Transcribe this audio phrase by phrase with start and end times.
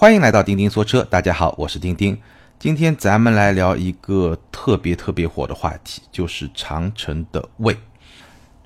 [0.00, 2.16] 欢迎来到钉钉说车，大家好，我是钉钉。
[2.58, 7.76] 今天咱们来聊一个特别特别火的话题，就是长城的魏。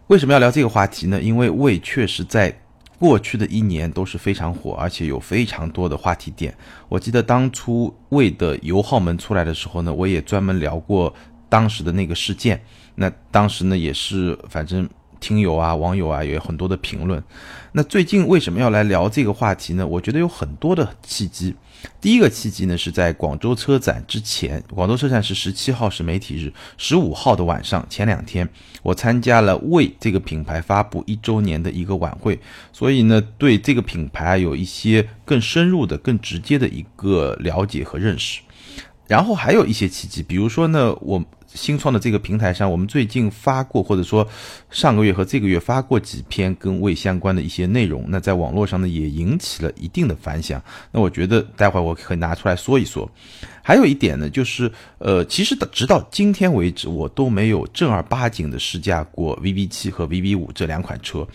[0.07, 1.21] 为什么要聊这个话题呢？
[1.21, 2.57] 因为魏确实在
[3.01, 6.57] 过去的一年都是非常火，而且有非常多的话题点。
[6.89, 11.13] 我记得当初魏的油耗门出来的时候呢，我也专门聊过
[11.49, 12.63] 当时的那个事件。
[12.95, 14.89] 那当时呢，也是反正。
[15.25, 17.25] 听友啊，网友啊，也有很多的评论。
[17.73, 19.87] 那最近为什么要来聊这个话题呢？
[19.87, 21.55] 我觉得有很多的契机。
[21.99, 28.47] 第一个契机呢，是在广州车展之前，广州车展是十七号是媒体日，十五号的晚上，前两天
[28.83, 32.39] 我参加了为这个品牌发布一周年的一个晚会，
[32.71, 38.43] 所以呢，对这个品牌有一些更深入的、更直接的一个了解和认识。
[39.07, 41.25] 然后还有一些契机，比如说呢，我。
[41.55, 44.27] 新创的这个平台上，我们最近发过，或者说
[44.71, 50.63] 上个月和这个月发过几篇跟胃相关的一些内容，那在网络上呢也引起了一定的反响。
[50.91, 53.11] 那我觉得待会儿我可以拿出来说一说。
[53.63, 61.27] 还有一点呢，就是呃，其实直到今天为止，我都没有正儿八经的试驾过 VV 七和 VV 五这两款车。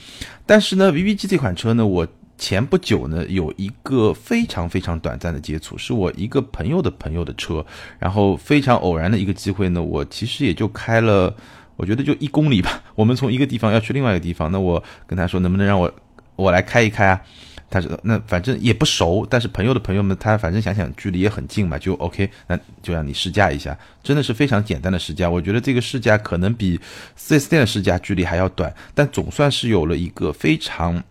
[0.45, 2.07] 但是呢，VV 七这款车呢，我。
[2.39, 7.63] 前不久呢，有一个非常非常短暂的接触，是我一个朋友的朋友的车，
[7.99, 11.35] 然后非常偶然的一个机会呢，我其实也就开了，
[11.75, 12.81] 我觉得就一公里吧。
[12.95, 15.93] 我们从一个地方要去另外一个地方，那我跟他说能不能让我
[16.37, 17.21] 我来开一开啊？
[17.69, 25.29] 他说那反正也不熟，但是朋友的朋友们他反正想想距离也很近嘛，就 OK，那就让你试驾一下，真的是非常简单的试驾。
[25.29, 26.79] 我觉得这个试驾可能比
[27.17, 31.03] 4S 店的试驾距离还要短，但总算是有了一个非常。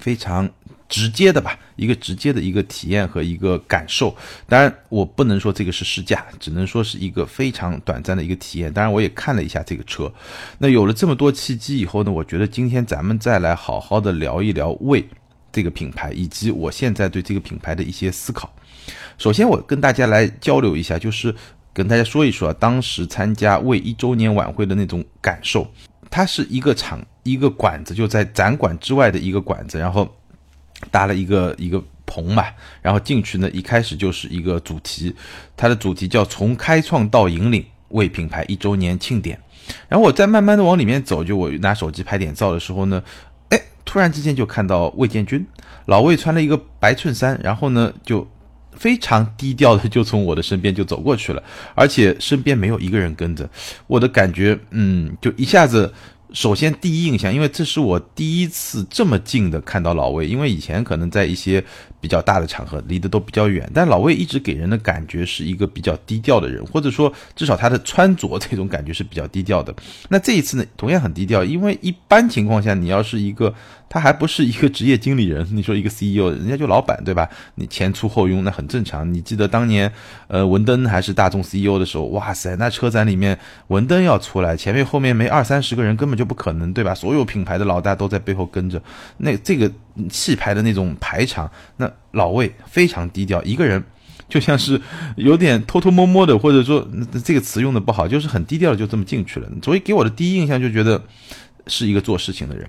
[0.00, 0.48] 非常
[0.88, 4.14] 直接的吧，一个直接的一个体验和一个感受。
[4.48, 8.72] 当然，我不能说这个是试驾，只能说是一个非常短暂的一个体验。
[8.72, 10.12] 当然，我也看了一下这个车。
[10.58, 15.04] 那有了这么多契机以后呢，我觉得今天咱们再来好好的聊一聊魏
[15.50, 18.54] 这个品牌，以及我现在对这个品牌的一些思考。
[19.18, 21.34] 首先，我跟大家来交流一下，就是
[21.72, 25.68] 跟大家说一说当时参加魏一周年晚会的那种感受。
[26.08, 27.04] 它是一个场。
[27.26, 30.08] 一个馆子就在展馆之外的一个馆子，然后
[30.90, 32.44] 搭了一个一个棚嘛，
[32.80, 35.14] 然后进去呢，一开始就是一个主题，
[35.56, 39.38] 它的主题叫从开创到引领，为品牌一周年庆典。
[39.88, 43.02] 然后我再慢慢的往里面走，就我拿手机拍点照的时候呢，
[43.48, 45.44] 哎，突然之间就看到魏建军，
[45.86, 48.24] 老魏穿了一个白衬衫，然后呢就
[48.72, 51.42] 非常低调的就从我的身边就走过去了，
[51.74, 53.48] 而且身边没有一个人跟着，
[53.88, 55.92] 我的感觉，嗯，就一下子。
[56.36, 61.64] 首先，第一印象，因为这是我第一次这么近的看到老魏，因为以前可能在一些
[62.06, 69.74] 比较大的场合离得都比较远，但老魏一直给人的感觉是一个比较低调的人，或者说至少他的穿着这种感觉是比较低调的。
[70.08, 73.52] 那这一次呢，同样很低调，因为一般情况下，你要是一个
[73.88, 77.26] 他还不是一个职业经理人， 你说一个 CEO，人家就老板对吧？
[77.54, 79.12] 你前出后拥那很正常。
[79.12, 79.90] 你记得当年
[80.28, 86.26] 呃文登还是大众 CEO 的时候，哇塞，那车展里面文登要出来，前面后面没二三十个人根本就。
[86.26, 86.92] 不可能对吧？
[86.92, 88.82] 所有品牌的老大都在背后跟着，
[89.18, 89.70] 那这个
[90.10, 93.82] 气派的那种排场，那老魏非常低调，一个人
[94.28, 94.80] 就像是
[95.16, 96.86] 有点偷偷摸摸的，或者说
[97.24, 99.48] 这个词用的不好，就是很低调的就这么进去了。
[99.62, 101.02] 所以给我的第一印象就觉得
[101.66, 102.68] 是一个做事情的人。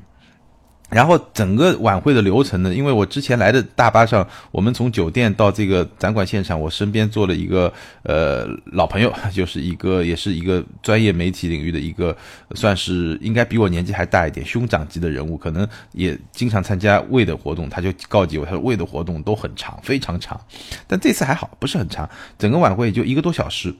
[0.89, 7.71] 然后整个晚会的流程呢，因为我之前来的大巴上，我们从酒店到这个展馆现场，我身边坐了一个
[8.03, 12.15] 呃老朋友， 就是一个也是一个专业媒体领域的一个，
[12.55, 20.39] 算是应该比我年纪还大一点，兄长级的人物，可能也经常参加魏的活动，他就告诫我，他说魏的活动都很长，非常长，
[20.87, 22.09] 但这次还好，不是很长，
[22.39, 23.75] 整个晚会也就一个多小时。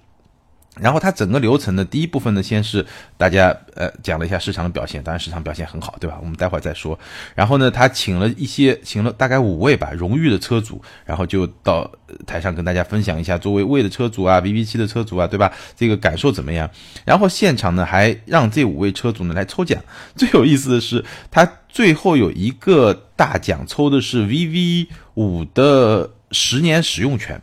[0.79, 2.85] 然后它整个流程的第一部分呢，先是
[3.17, 6.17] 大家呃讲了一下市场的表现，当然市场表现很好，对吧？
[6.21, 6.97] 我们待会儿再说。
[7.35, 11.89] 然后呢，他请了一些，请了大概五位吧，荣誉的车主，然后就到
[12.25, 15.51] 台上跟大家分享一下，作为魏的车主啊，VV 七的车主啊，对吧？
[15.75, 16.69] 这个感受怎么样？
[17.05, 19.81] 然后现场呢，还让这五位车主呢来抽奖。
[20.15, 27.41] 最有意思的是，他最后有一个大奖，抽的是 VV 五的十年使用权。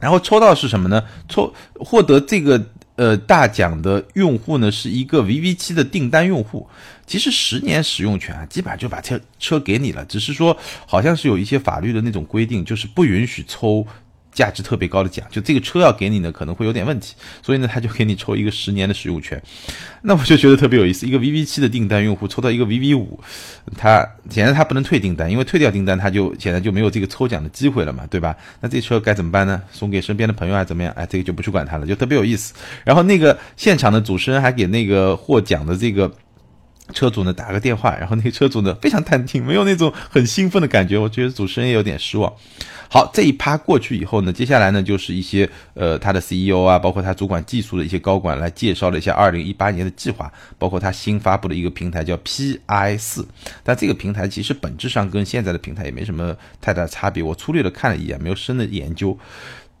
[0.00, 1.02] 然后抽到是什么呢？
[1.28, 2.62] 抽获得这个
[2.96, 6.68] 呃大奖的用户呢，是一个 VV 七的订单用户。
[7.06, 10.56] 其实十年使用权啊，基本上就把车车给你了，只是说
[10.86, 13.86] 好像是有一些法律的那种规定，就是不允许抽。
[14.36, 19.42] 价值特别高的奖，就这个车要给你呢，可能会有点问题，所以呢，他就给你抽一个十年的使用权。
[20.02, 23.18] 那我就觉得特别有意思，一个 VV 七的订单用户抽到一个 VV 五，
[23.78, 28.36] 他显然他不能退订单，因为退掉订单，他就显然就没有这个抽奖的机会了嘛，对吧？
[28.60, 29.62] 那这车该怎么办呢？
[29.72, 30.92] 送给身边的朋友还是怎么样？
[30.94, 32.52] 哎，这个就不去管他了，就特别有意思。
[32.84, 36.12] 然后那个现场的主持人还给那个获奖的这个。
[36.92, 42.32] 车主呢打个电话，然后那个车主呢非常淡定，没有那种很兴奋的感觉，我觉得主持人也有点失望。
[42.88, 53.26] 好，这一趴过去以后呢，接下来呢就是一些呃他的 CEO 啊，包括他主管技术的一些高管来介绍了一下二零一八年的计划，包括他新发布的一个平台叫 Pi 四，
[53.64, 59.18] 但这个平台其实本质上跟现在的平台也没什么太大差别，我粗略的看了一眼，没有深的研究。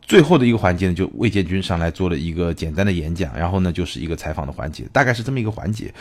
[0.02, 5.94] 最后的一个环节呢，就魏建军上来做了一个简单的演讲，然后呢就是一个采访的环节，大概是这么一个环节。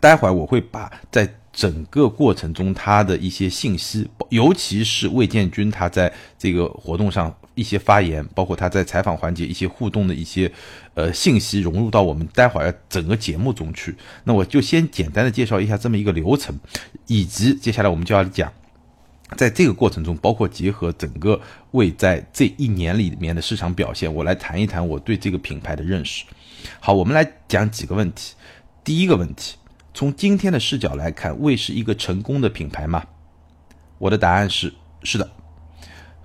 [0.00, 10.52] 待会儿我会把在整个过程中他的一些信息，尤其是魏建军他在这个活动上一些发言，包括他在采访环节一些互动的一些
[10.92, 13.96] 呃信息融入到我们待会儿整个节目中去。
[14.24, 16.58] 那我就先简单的介绍一下这么一个流程，
[17.06, 18.52] 以及接下来我们就要讲，
[19.38, 21.40] 在这个过程中，包括结合整个
[21.70, 26.26] 魏在这一年里面的市场表现，我来谈一谈我对这个品牌的认识。
[26.80, 28.34] 好，我们来讲几个问题。
[28.84, 29.56] 第一个问题。
[29.96, 33.02] 从今天的视角来看，魏是一个成功的品牌吗？
[33.96, 35.26] 我的答案是是的。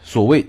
[0.04, 0.46] 所谓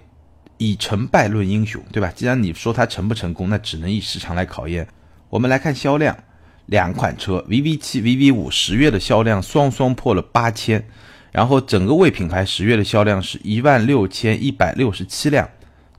[0.58, 2.12] 以成败论英雄，对吧？
[2.16, 4.88] 既然你说它成不成功，那只能以市场来考验。
[5.30, 6.18] 我们来看销量，
[6.66, 10.84] 两款车 VV 七、VV 五十月的销量双双破了八千，
[11.30, 15.48] 然后整个魏品牌十月的销量是一万六千一百六十七辆，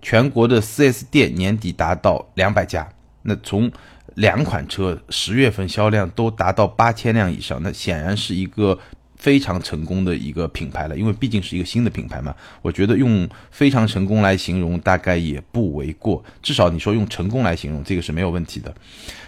[0.02, 2.90] 全国的 4S 店年底达到两百家。
[3.22, 3.72] 那从
[4.16, 8.78] 两款车十月份销量都达到八千辆以上，那显然是一个
[9.18, 10.98] 非常成功的一个品牌了。
[10.98, 16.24] 因为毕竟是一个新的品牌嘛，我觉得用非常成功来形容大概也不为过。
[16.42, 18.74] 至少你说用成功来形容，这个是没有问题的。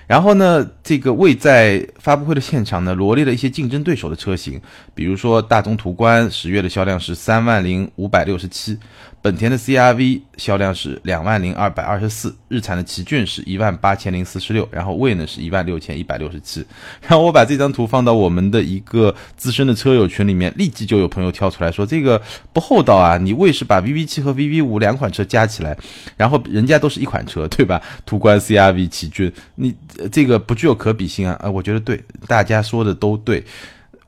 [0.07, 4.61] 然后呢，这个未在发布会的现场呢，罗列了一些竞争对手的车型，
[4.93, 8.77] 比如说大众途观十月的销量是三万零五百六十七。
[9.25, 16.63] 本田的 CRV 销量是两万零二百二十四，日产的奇骏是一万八千零四十六，然后魏呢是一万六千一百六十七。
[17.01, 22.21] 然后我把这张图放到我们的一个资深的车友群里面，立即就有朋友跳出来说这个
[22.53, 23.17] 不厚道啊！
[23.17, 25.75] 你魏是把 VV 七和 VV 五两款车加起来，
[26.15, 27.81] 然后人家都是一款车，对吧？
[28.05, 29.73] 途观、CRV、奇骏，你
[30.11, 31.35] 这个不具有可比性啊！
[31.41, 33.43] 啊，我觉得对，大家说的都对，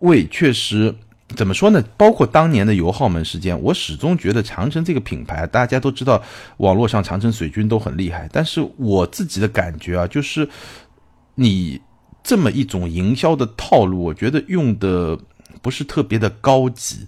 [0.02, 0.94] 魏确实。
[1.36, 1.84] 怎么说呢？
[1.98, 6.24] 包括当年的油耗门事件，我始终觉得长城这个品牌，大家都知道，
[6.58, 8.30] 网络上长城水军都很厉害。
[8.32, 10.48] 但是我自己的感觉啊，就是
[11.36, 11.82] 你
[12.24, 15.20] 这么一种营销的套路，我觉得用的
[15.62, 17.08] 不是特别的高级。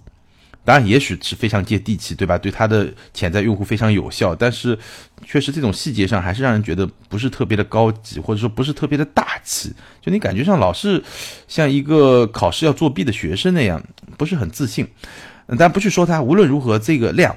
[0.65, 2.37] 当然，也许是非常接地气，对吧？
[2.37, 4.77] 对它的潜在用户非常有效，但是
[5.25, 9.73] 确实这种细节上还是让人觉得不是特别的高级，或者说不是特别的大气。
[10.01, 11.03] 就你感觉上老是
[11.47, 13.83] 像一个考试要作弊的学生那样，
[14.17, 14.87] 不是很自信。
[15.57, 17.35] 但不去说它，无论如何，这个量。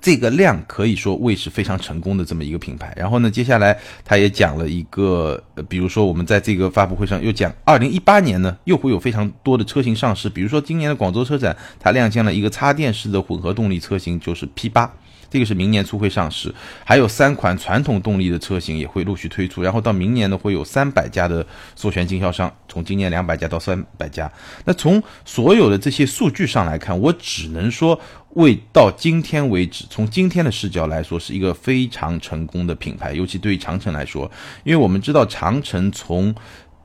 [0.00, 2.92] 这个量可以说魏是非常成功的这么一个品牌。
[2.96, 10.28] 然后呢，接下来他也讲了一个，比如说我们在这个发布会上又讲，二零一八年呢又会有非常多的车型上市。
[10.28, 14.92] 比如说今年的广州车展，它亮相了一个插电式的混合动力车型，就是 P 八。
[15.30, 16.52] 这个是明年初会上市，
[16.84, 21.46] 还有三款传统动力的车型也会陆续推出，然后到明年呢会有三百家的
[21.76, 24.30] 授权经销商，从今年两百家到三百家。
[24.64, 27.98] 那从所有的这些数据上来看，我只能说，
[28.30, 33.12] 为到今天为止，从今天的视角来说，是一个非常成功的品牌。
[33.12, 34.28] 尤其对于长城来说，
[34.64, 36.34] 因为我们知道长城从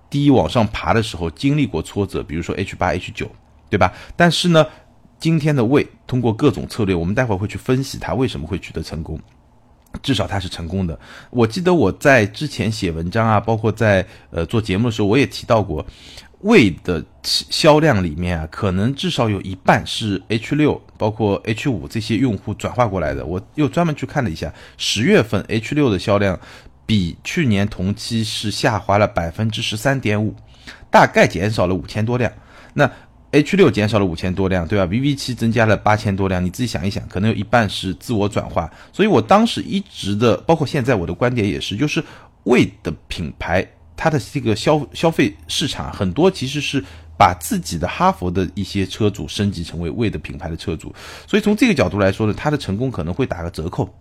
[0.08, 3.28] 低往上爬的时候经历过挫折，比如说 H 八、H 九，
[3.72, 3.92] 对吧？
[4.16, 4.64] 但是呢。
[5.26, 9.20] 今天的魏通过各种策略，我们待会儿会去分析它为什么会取得成功，
[10.04, 11.00] 至少它是成功的。
[11.32, 15.84] 我记得我在之前写文章啊，包括在呃做节目的时候，我也提到过，
[16.42, 23.26] 魏的销量里面啊，可能至少有一半是 H 六，包括 H 五这些用户转化过来的。
[23.26, 26.40] 我又专门去看了一下，十月份 H 六的销量
[26.86, 30.36] 比去年同期是下滑了百分之十三点五，
[30.92, 32.32] 大概减少了五千多辆。
[32.76, 32.92] 那
[33.36, 38.72] H 六减少了五千多辆，对吧？VV 七增加了八千多辆，你自己想一想，可能有一半是自我转化。
[38.94, 42.02] 所以我当时一直的，包括现在我的观点也是，就是
[42.46, 46.82] 魏的品牌，它的这个消消费市场很多其实是
[47.18, 50.96] 把自己的哈佛的一些车主升级成为魏的品牌的车主。
[51.28, 53.94] 所以从这个角度来说呢，它的成功可能会打个折扣。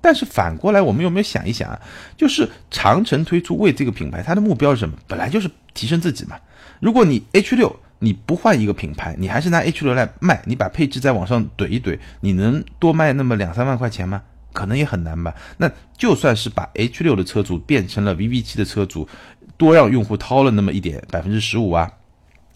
[0.00, 1.80] 但是反过来，我们有没有想一想啊？
[2.16, 4.96] 就是长城推出魏这个品牌，它的目标是什么？
[5.06, 6.34] 本来就是提升自己嘛。
[6.80, 7.78] 如果你 H 六。
[8.00, 14.22] 你不换一个品牌，你还是拿 H 六来卖，你把配置再往上怼一怼，你能多卖那么两三万块钱吗？
[14.52, 15.32] 可能也很难吧。
[15.58, 19.08] 那就算是把 H 六的车主变成了 VV 七的车主，
[19.56, 21.88] 多让用户掏了那么一点百分之十五啊，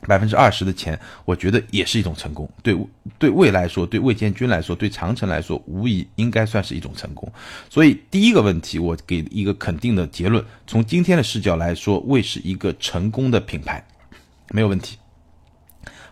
[0.08, 2.50] 百分之二十的钱，我觉得也是一种成功。
[2.62, 2.76] 对
[3.18, 7.30] 对魏来说，对魏建军来说，对长城来说，无疑应该算是一种成功。
[7.70, 13.86] 所以第一个问题，我给一个肯定的结论：从今天的视角来说，魏是一个成功的品牌，
[14.50, 14.96] 没有问题。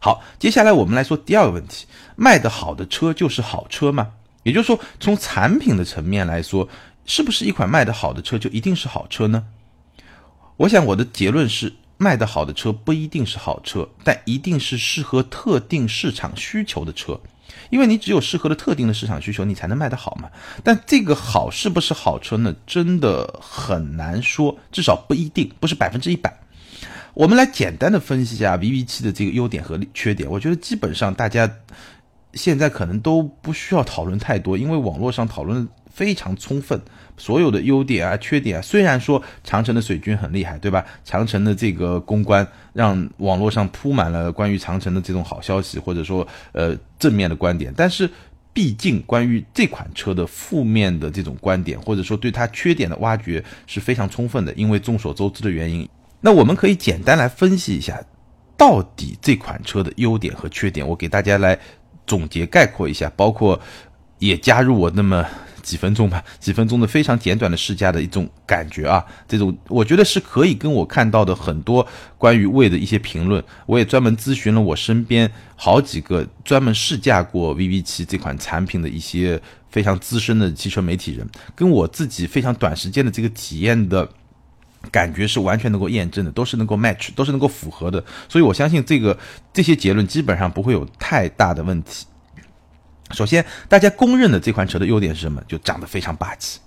[0.05, 4.09] 好，接下来我们来说第二个问题：卖得好的车就是好车吗？
[4.43, 6.69] 也就是说，从产品的层面来说，
[7.07, 9.45] 是不是一款卖得好的车就一定是好车呢？
[10.57, 17.21] 我想我的结论是，卖得好的车不一定是好车，但一定是适合特定市场需求的车。
[17.71, 20.29] 因为你只有适合了特定的市场需求，你才能卖得好嘛。
[20.65, 22.53] 但这个好是不是好车呢？
[22.67, 26.42] 真的很难说，至少不一定，不是百分之一百。
[27.15, 30.31] 我们来简单的分析一下 VV7 的这个优点和缺点。
[30.31, 31.51] 我觉得基本上大家
[32.33, 36.81] 现在可能都不需要讨论太多，因为网络上讨论非常充分。
[37.19, 40.85] 所有的优点啊、缺点啊，虽然说长城的水军很厉害，对吧？
[41.05, 48.09] 长城的这个公关让网络上铺满了关于长城的这种好消息，或者说呃正面的观点，但是
[48.55, 55.87] 毕竟关于这款车的负面的这种观点，或者说对它缺点的挖掘是非常充分的，因为众所周知的原因。
[56.23, 58.03] 那我们可以简单来分析一下，
[58.57, 61.59] 到底这款车的优点和缺点，我给大家来
[62.07, 63.61] 总结概括一下，包括
[64.19, 65.27] 也加入我那么。
[65.63, 71.87] 几分钟吧， 几分钟的非常简短的试驾的一种感觉啊，这种我觉得是可以跟我看到的很多
[72.19, 81.25] 关于魏的一些评论，我也专门咨询了我身边好几个专门试驾过 VV7 这款产品的一些非常资深的汽车媒体人，
[81.55, 84.09] 跟我自己非常短时间的这个体验的
[84.91, 89.17] 感觉是完全能够验证的，都是能够 match，都是能够符合的，所以我相信这个
[89.53, 92.07] 这些结论基本上不会有太大的问题。
[93.13, 95.43] 首先，大家公认的这款车的优点是什么？
[95.47, 96.59] 就长得非常霸气，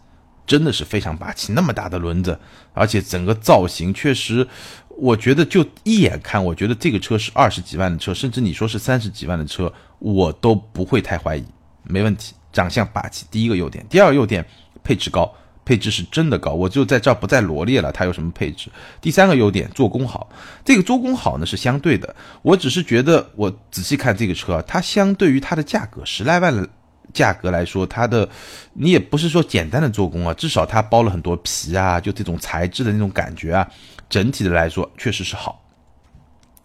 [0.45, 1.51] 真的是非常霸气。
[1.53, 2.39] 那么大的轮子，
[2.73, 4.47] 而且整个造型确实，
[4.89, 11.43] 我觉得就一眼看，我觉得这个车是二十几万的车，甚至你说是三十几万的车，我都不会太怀疑，
[11.83, 12.33] 没问题。
[12.53, 13.85] 长相霸气，第一个优点。
[13.89, 14.45] 第二个优点，
[14.81, 15.29] 配置高。
[15.65, 17.91] 配置是真的高，我就在这儿不再罗列了。
[17.91, 18.69] 它有什么配置？
[19.01, 20.29] 第三个优点，做工好。
[20.63, 26.69] 这个做工好呢是相对的，我只是觉得我仔细看这个车，它相对于它的价格十来万的
[27.13, 28.29] 价格来说，它的
[28.73, 33.67] 你也不是说简单的做工啊，至少它包了很多皮啊，就这种材质的那种感觉啊，
[34.07, 35.63] 整体的来说确实是好。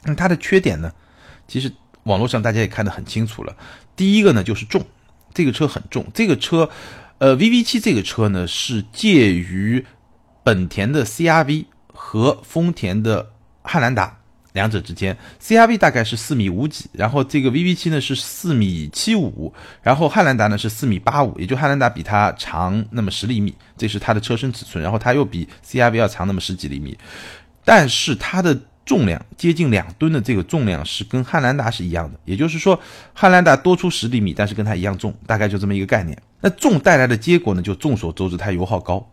[0.04, 0.92] 那它的缺点呢？
[1.48, 3.56] 其实网络上大家也看得很清楚了。
[3.96, 4.84] 第一个呢就是重，
[5.32, 6.68] 这个车很重，这个车。
[7.20, 9.84] 呃，VV7 这个车呢是介于
[10.42, 13.30] 本田的 CRV 和丰田的
[13.62, 14.18] 汉兰达
[14.54, 15.14] 两者之间。
[15.38, 26.96] CRV 大概是四米五几，然后这个 VV7 呢是四米七五，然后汉兰达呢是四米八五，也就汉兰达比它长那么十厘米，这是它的车身尺寸，然后它又比 CRV 要长那么十几厘米，
[27.64, 28.58] 但是它的。
[28.86, 32.80] 重量接近两吨的这个重量是跟汉兰达是一样的，也就是说
[33.12, 36.20] 汉兰达多出十厘米，但是跟它一样重，大概就这么一个概念。
[36.40, 39.06] 那重带来的结果呢，就众所周知，它油耗高，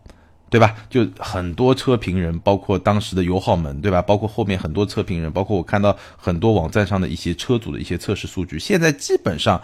[0.50, 0.74] 对吧？
[0.88, 4.00] 就很多车评人，包括当时的油耗门，对吧？
[4.02, 9.60] 包括后面很多车评人，包括我看到很多网站上的一些车主的一些测试数据，现在基本上。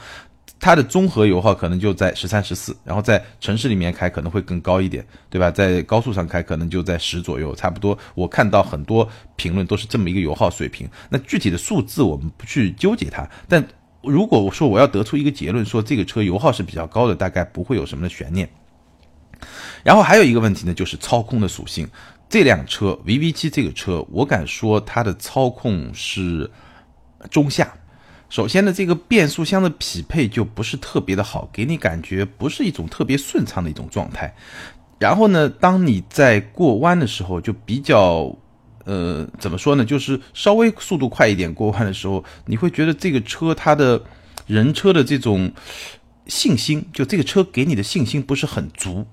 [0.61, 5.51] 它的综合油耗可能就在十三、十四，然后在城市里面开可能会更高一点，对吧？
[5.51, 7.99] 在高速上开可能就在十左右，差不多。
[8.15, 9.07] 我看到很多
[9.37, 10.89] 评论都是这么一个油耗水平。
[11.11, 13.63] 那具体的数字我们不去纠结它，但
[14.07, 18.49] 如果我说我要得出一个结论，说这个车油耗是比较高的，大概不会有什么的悬念。
[19.83, 21.89] 然后还有一个问题呢，就是操控的属性。
[22.29, 26.51] 这辆车 VV7 这个车，我敢说它的操控是
[27.31, 27.73] 中下。
[28.31, 34.35] 首先呢，这个变速箱的匹配就不是特别的好，给你感觉不是一种特别顺畅的一种状态。
[34.99, 38.35] 然后呢，当你在过弯的时候，就比较，
[38.85, 44.03] 呃，怎么说呢，就是稍微速度快一点过弯的时候，你会觉得这个车它的
[44.47, 45.51] 人车的这种
[46.27, 49.07] 信心，就这个车给你的信心不是很足。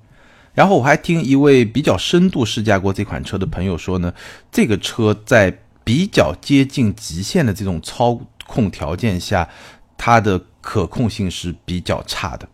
[0.53, 4.13] 然后我还听一位比较深度试驾过这款车的朋友说呢，
[4.51, 8.21] 这个车在比较接近极限的这种操。
[8.47, 9.47] 控条件下，
[9.95, 12.45] 它的可控性是比较差的。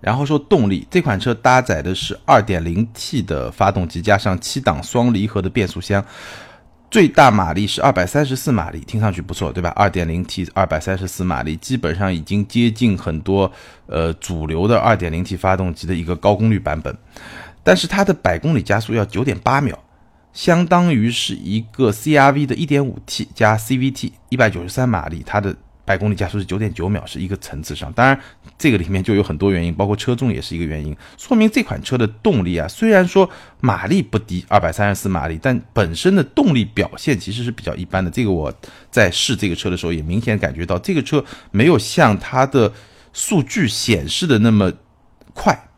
[0.00, 6.02] 然后说动力，这款车搭载的是 2.0T 的发动机，加上七档双离合的变速箱，
[6.92, 13.50] 最大马力是二百三十四马力，听上去不错，对吧二点零 T 二百三十四马力，基本上已经接近很多
[13.86, 16.94] 呃主流的二点零 T 发动机的一个高功率版本。
[17.64, 19.78] 但是它的百公里加速要九点八秒。
[20.34, 27.92] 相当于是一个 CRV 的一点五 T 加 CVT，一百九十三马力，它的百公里加速是九点九秒，是一个层次上。
[27.92, 28.18] 当然，
[28.56, 33.28] 这个里面就有很多原因，包括车重也是一个原因，说明这款车的动力啊，虽然说
[33.60, 38.10] 马力不低，二百三十四马力，但本身的动力表现其实是比较一般的。
[38.10, 38.52] 这个我
[38.90, 42.72] 在试这个车的时候也明显感觉到，这个车没有像它的
[43.12, 44.72] 数据显示的那么
[45.34, 45.68] 快，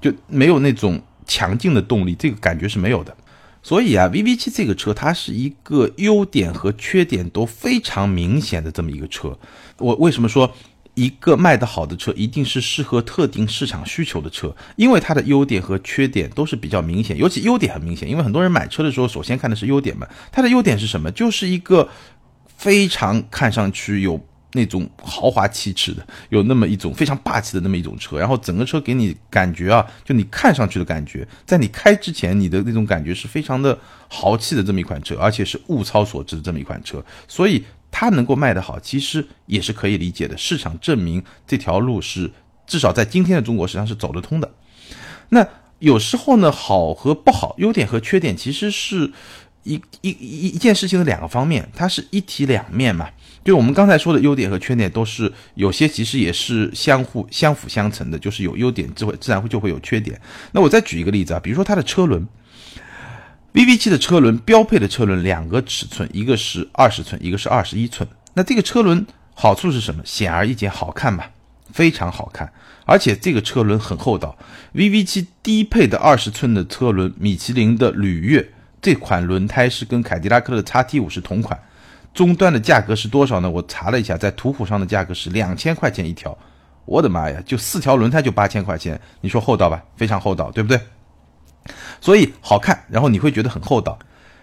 [0.00, 3.14] 就没有那种强劲的动力，这个感觉是没有的。
[3.62, 9.38] 所以啊，VV 七这个车它是一个优点和缺点都非常明显的这么一个车。
[9.78, 10.52] 我为什么说
[10.94, 14.54] 一个卖得好的车一定是适合特定市场需求的车？
[14.76, 18.08] 因为它的优点和缺点都是比较明显，尤其优点很明显。
[18.08, 20.06] 因为很多人买车的时候，首先看的是优点嘛。
[20.32, 21.10] 它的优点是什么？
[21.12, 21.88] 就是一个
[22.56, 24.20] 非常看上去有。
[24.52, 33.78] 那种豪华气质的，有那么一种非常霸气的那么一种车，然后整个车给你感觉啊，就你看上去的感觉，在你开之前，你的那种感觉是非常的
[34.08, 40.36] 豪气的这么一款车，而且是物超所值的这么一款车，所以它能够卖得好，其实也是可以理解的。
[40.36, 42.30] 市场证明这条路是
[42.66, 44.50] 至少在今天的中国实际上是走得通的。
[45.30, 45.46] 那
[45.78, 49.12] 有时候呢，好和不好，优点和缺点，其实是
[49.62, 53.08] 一一一一件事情的两个方面，它是一体两面嘛。
[53.44, 60.20] 就我们刚才说的优点和缺点，都是有些其实也是相互相辅相成的，就是有优点就会自然会就会有缺点。
[60.52, 62.26] 那我再举一个例子啊，比如说它的车轮
[63.52, 68.08] ，VV7 的车轮标配的车轮两个尺寸，一个是二十寸，一个是二十一寸。
[68.34, 70.02] 那这个车轮好处是什么？
[70.04, 71.24] 显而易见，好看嘛？
[71.72, 72.52] 非常好看，
[72.84, 74.36] 而且这个车轮很厚道。
[74.74, 81.58] VV7 低配的二十寸的车轮，米其林的履悦这款轮胎是跟凯迪拉克的 XT5 是同款。
[82.14, 83.50] 终端的价格是多少呢？
[83.50, 86.36] 我查了一下，在途虎上的价格是两千块钱一条。
[86.84, 89.82] 我的妈呀，就四条轮胎就八千块钱，你说厚道吧？
[89.96, 90.80] 非常厚道，对不对？
[92.00, 93.98] 所以好看，然后你会觉得很厚道，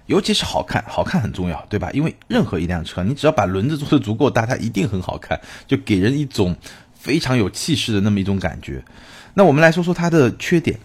[0.05, 1.91] 尤其是好看，好看很重要，对吧？
[1.91, 6.55] 因为任何一辆车，你只要把轮子做的足够大，它一定很好看，就给人一种
[6.93, 8.83] 非常有气势的那么一种感觉。
[9.33, 10.79] 那我们来说说它的缺点。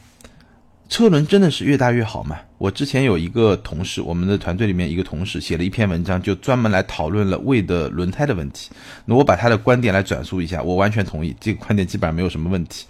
[0.89, 2.39] 车轮真的是越大越好吗？
[2.59, 8.71] 我之前有一个同事，我们的团队里面一个同事写了一篇文章，就专门来讨论了魏的轮胎的问题。
[9.05, 12.87] 那我把他的观点来转述一下，我完全同意，这个观点基本上没有什么问题。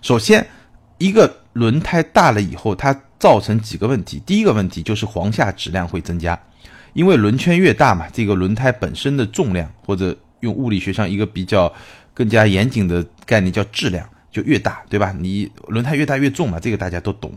[0.00, 0.46] 首先，
[0.98, 4.22] 一个轮胎大了以后，它造成几个问题。
[4.24, 6.38] 第一个问题就是簧下质量会增加，
[6.94, 11.72] 因为轮圈越大嘛，这个轮胎本身的重量，或者用物理学上一个比较
[12.14, 14.08] 更加严谨的概念叫质量。
[14.32, 15.14] 就越大，对吧？
[15.16, 17.30] 你轮胎越大越重嘛，这个大家都懂。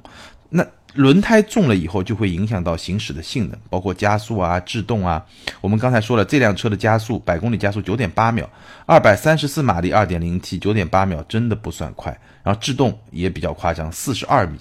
[0.49, 5.23] 那轮胎重了以后，就会影响到行驶的性能，包括加速啊、制动啊。
[5.59, 8.49] 我们刚才说了，这辆车的加速，百公里加速九点八秒，
[8.85, 12.17] 二百三十四马力，二点零 T，九点八秒真的不算快。
[12.43, 14.57] 然后制动也比较夸张，四十二米，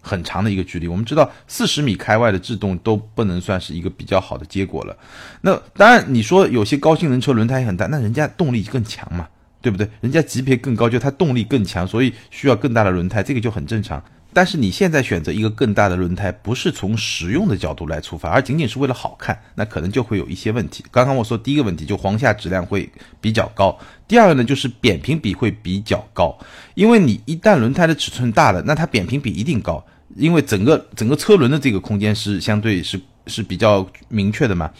[0.00, 0.86] 很长的一个距离。
[0.86, 4.96] 我们知道，四十米开外的制动都不能算是一个比较好的结果了。
[5.40, 9.26] 那当然，你说有些高性能车轮胎很大，那人家动力更强嘛。
[9.64, 9.88] 对不对？
[10.02, 14.04] 人家级别更高，就它动力更强，所以需要更大的轮胎，这个就很正常。
[14.34, 20.84] 但是你现在选择一个更大的轮胎，不是从实用的角度来出发，而仅仅是为了好看，那可能就会有一些问题。
[20.90, 22.86] 刚刚我说第一个问题就簧下质量会
[23.22, 26.38] 比较高，第二个呢就是扁平比会比较高，
[26.74, 29.82] 因为你一旦轮胎的尺寸大了，那它扁平比一定高，
[30.16, 33.00] 因为整个整个车轮的这个空间是相对是。
[33.26, 34.70] 是比较明确的嘛，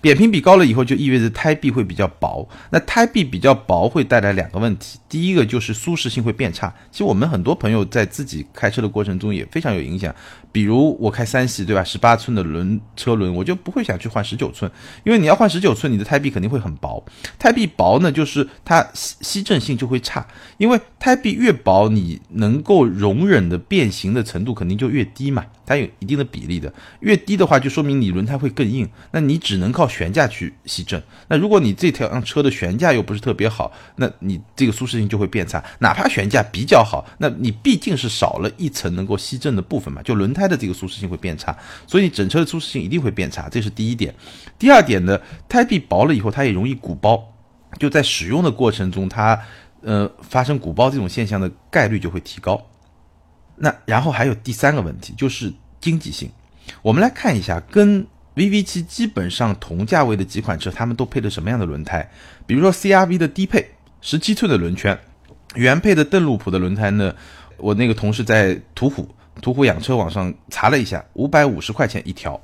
[0.00, 2.48] 扁平比高了以后，就意味着胎壁会比较薄。
[2.70, 6.72] 那胎壁比较薄会带来两个问题，第一个就是舒适性会变差。
[6.90, 10.14] 其实我们很多朋友在自己开车的过程中也非常有影响。
[10.52, 11.82] 比如我开三系，对吧？
[11.82, 14.70] 十八寸的轮车轮，我就不会想去换十九寸，
[15.02, 17.04] 因为你要换十九寸，你的胎壁肯定会很薄。
[17.38, 20.24] 胎壁薄呢，就是它吸吸震性就会差，
[20.58, 26.72] 因为胎壁越薄，你能够容忍的变形的程度肯定就越低嘛，它有一定的比例的。
[27.00, 31.02] 越低的话，就说明你轮胎会更硬，那你只能靠悬架去吸震。
[31.28, 35.60] 那如果你这条车的悬架又不是特别好，那你这个舒适性就会变差。
[35.80, 40.44] 哪怕悬架比较好，那你毕竟是少了一层能够吸震的部分嘛，就轮胎。
[40.44, 44.14] 的这个舒适性会变差，所以整车的舒适性一定会变差，这是第一点。
[44.58, 47.32] 第二点呢，胎壁薄了以后，它也容易鼓包，
[47.78, 49.40] 就在使用的过程中，它
[49.80, 52.62] 呃发生鼓包这种现象的概率就会提高。
[53.56, 56.30] 那然后还有第三个问题，就是经济性。
[56.82, 62.08] 我们来看一下，跟 VV7 基本上同价位的几款车，他们都配的什么样的轮胎？
[62.46, 64.98] 比如说 CRV 的低配十七寸的轮圈，
[65.54, 67.14] 原配的邓禄普的轮胎呢？
[67.56, 69.08] 我那个同事在途虎。
[69.40, 72.40] 途虎养车网上查了一下，五百五十块钱一条。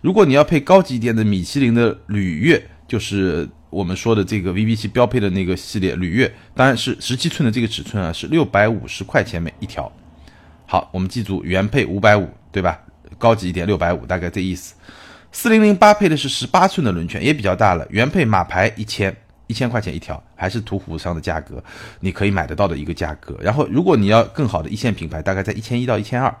[0.00, 9.90] 如果你要配高级一点的米其林的铝悦，就是我们说的这个 VV7 标配的那个系列铝悦，当然是十七寸的这个尺寸啊，是六百五十块钱每一条。
[10.66, 12.80] 好，我们记住原配五百五，对吧？
[13.18, 14.74] 高级一点六百五，大概这意思。
[15.30, 19.14] 四零零八配的是十八寸的轮圈，也比较大了，原配马牌一千。
[19.50, 21.64] 一千块钱一条，还是途虎上的价格，
[22.00, 23.34] 你可以买得到的一个价格。
[23.40, 26.36] 然后，如果你要更好的一线品牌，大概在一千一到一千二。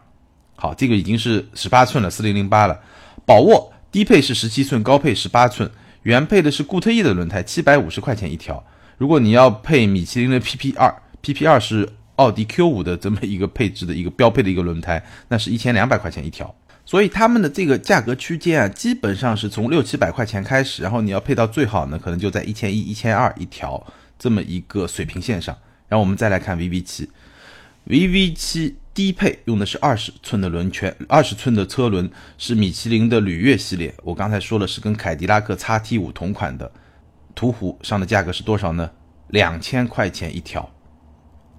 [0.56, 2.78] 好，这个已经是十八寸了，四零零八了。
[3.24, 5.70] 宝沃低配是十七寸，高配十八寸，
[6.02, 8.62] 原配的是固特异的轮胎，七百五十块钱一条。
[8.98, 16.54] 如果你要配米其林的 PP 二，PP 二是奥迪 Q 五的这么一个配置的一个标配的一个轮胎，那是一千两百块钱一条。
[16.88, 23.86] 所以他们的这个价格区间啊，基本上是从六七百块钱开始，然后你要配到最好呢，可能就在一千一、一千二一条
[24.18, 25.54] 这么一个水平线上。
[25.86, 27.10] 然后我们再来看 VV 七
[27.86, 33.92] ，VV 七低配用的是二十寸的轮圈，二十寸的车轮是米其林的旅悦系列。
[34.02, 36.72] 我刚才说了是跟凯迪拉克 XT 五同款的，
[37.34, 38.90] 途虎上的价格是多少呢？
[39.28, 40.66] 两千块钱一条。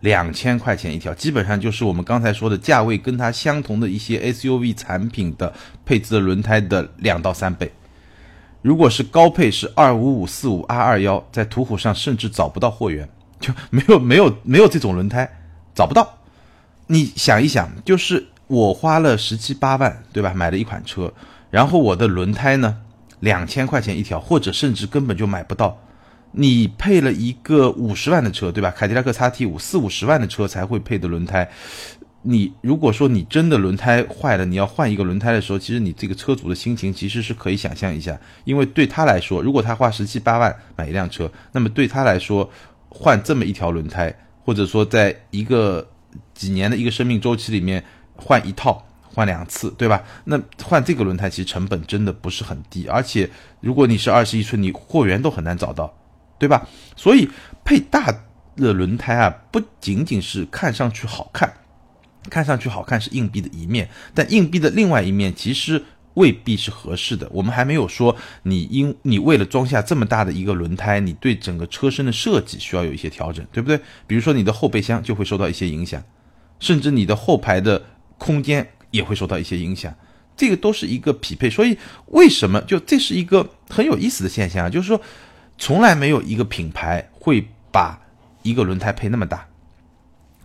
[0.02, 5.54] 两千块钱一条，基本上就是我们刚才说的价位跟它相同的一些 SUV 产品的
[5.86, 7.72] 配置的轮胎的两到三倍。
[8.62, 13.08] 如果是高配是二五五四五 R 二幺，在途虎上甚至找不到货源，
[13.40, 15.30] 就没有没有没有这种轮胎，
[15.74, 16.18] 找不到。
[16.88, 20.34] 你想一想，就是我花了十七八万，对吧？
[20.34, 21.14] 买了一款车，
[21.50, 22.78] 然后我的轮胎呢，
[23.20, 25.78] 两千块钱一条，或者甚至根本就买不到。
[26.32, 28.72] 你配了一个五十万的车，对吧？
[28.72, 31.50] 凯迪拉克 XT 五四五十万的车才会配的轮胎。
[32.22, 42.50] 你如果说你真的轮胎坏了，你要换一个轮胎的时候，其实你这个车主的心情其实是可以想象一下，因为对他来说，如果他花十七八万买一辆车，那么对他来说
[42.90, 44.14] 换这么一条轮胎，
[44.44, 45.90] 或者说在一个
[46.34, 47.82] 几年的一个生命周期里面
[48.16, 50.04] 换一套、换两次，对吧？
[50.26, 53.30] 那换这个轮胎其实成本真的不是很低，而且
[53.62, 55.94] 如果你是二十一寸，你货源都很难找到。
[56.40, 56.68] 对吧？
[56.96, 57.30] 所以
[57.64, 58.12] 配大
[58.56, 61.54] 的轮胎啊，不仅仅是看上去好看，
[62.30, 65.84] 看上去好看是硬币的一面，但硬币的另外一面其实
[66.16, 67.30] 未必是合适的。
[67.32, 73.80] 我们还没有说你因你为了装下这么大的一个轮胎，你对整个车身的设计需要有一些调整，对不对？
[74.08, 76.04] 比如说你的后备箱就会受到一些影响，
[76.60, 77.82] 甚至你的后排的
[78.18, 79.94] 空间也会受到一些影响，
[80.36, 81.50] 这个都是一个匹配。
[81.50, 84.70] 所以为什么就这是一个很有意思的现象啊？
[84.70, 85.00] 就是说。
[85.60, 88.00] 从来没有一个品牌会把
[88.42, 89.46] 一个轮胎配那么大。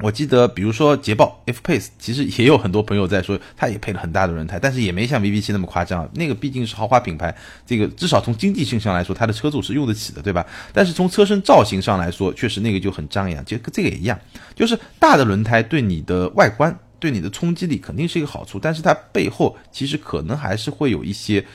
[0.00, 6.11] 我记得，比如说捷豹 F Pace，其实也有很多朋友在说，它也配了很大的轮胎，但是也没像 VV 七那么夸张。
[6.14, 7.33] 那个毕竟是豪华品牌，
[7.64, 10.44] 这个至少从经济性上来说，它的车主是用得起的，对吧？
[10.72, 13.42] 但是从车身造型上来说，确实那个就很张扬。
[13.44, 14.18] 就跟这个也一样，
[14.57, 21.46] 就是大的轮胎对你的外观、对你的冲击力肯定是一个好处，但是它背后其实可能还是会有一些。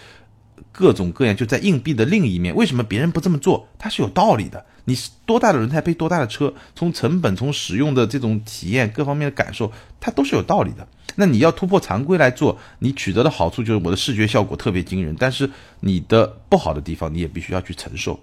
[0.71, 3.67] 各种各样就在硬币的另一面，为什么别人不这么做？
[3.77, 4.65] 它是有道理的。
[4.85, 10.87] 你多大的轮胎配多大的车，从成本、从使用的这种体验各方面的感受，它都是有道理的。
[11.15, 15.49] 那你要突破常规来做，你取得的好处就是我的视觉效果特别惊人，但是
[15.81, 18.19] 你的不好的地方你也必须要去承受。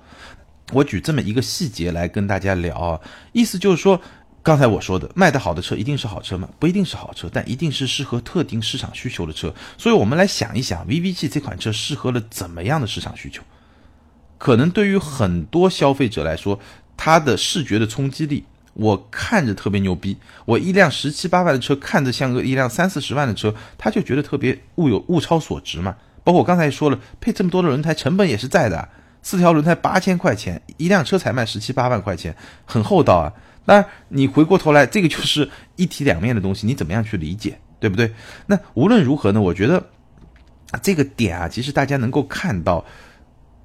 [0.73, 3.01] 我举这么一个细节来跟大家聊啊，
[3.33, 4.01] 意思就是说。
[4.47, 6.49] 刚才我说的，卖得好的车一定是好车吗？
[6.61, 9.53] 不一定是好车，但一定是适合特定市场需求的车。
[9.77, 13.43] 所以，我们来想一想，V V G 这款车适合了怎么样的市场需求？
[14.39, 16.61] 可能对于很多消费者来说，
[16.97, 20.17] 它的视觉的冲击力，我看着特别牛逼。
[20.45, 25.97] 我一辆十七八万的车，看着像个一辆三四十万的车，他就觉得特别物有物超所值嘛。
[26.23, 28.89] 包括我刚才也说了，配这么多的轮胎，成本也是在的。
[29.27, 32.33] 四条轮胎八千块钱，一辆车才卖十七八万块钱，
[32.65, 33.33] 很厚道啊。
[33.65, 38.13] 那你回过头来，这个就是一体两面的东西，你怎么样去理解，对不对？
[38.47, 39.85] 那无论如何呢，我觉得
[40.81, 42.85] 这个点啊，其实大家能够看到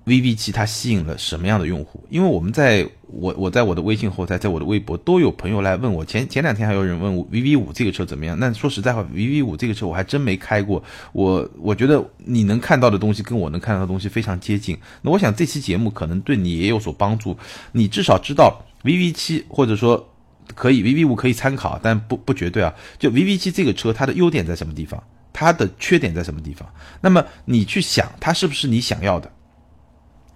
[0.05, 2.03] ，VV 七它吸引了什么样的用户？
[2.09, 8.37] 因为我们在我我在我的微信后台，在我的微博都有朋友来问我，前前两天还有人问我 VV 五这个车怎么样？
[8.39, 10.83] 那说实在话，VV 五这个车我还真没开过，
[11.13, 14.77] 我我觉得你能看到的东西跟我能看到的东西非常接近。
[15.01, 17.37] 那我想这期节目可能对你也有所帮助，
[17.71, 18.63] 你至少知道。
[18.83, 20.09] VV 七或者说
[20.55, 22.73] 可以，VV 五可以参考，但不不绝对啊。
[22.97, 25.01] 就 VV 七这个车，它的优点在什么地方？
[25.31, 26.67] 它的缺点在什么地方？
[26.99, 29.31] 那么你去想，它是不是你想要的？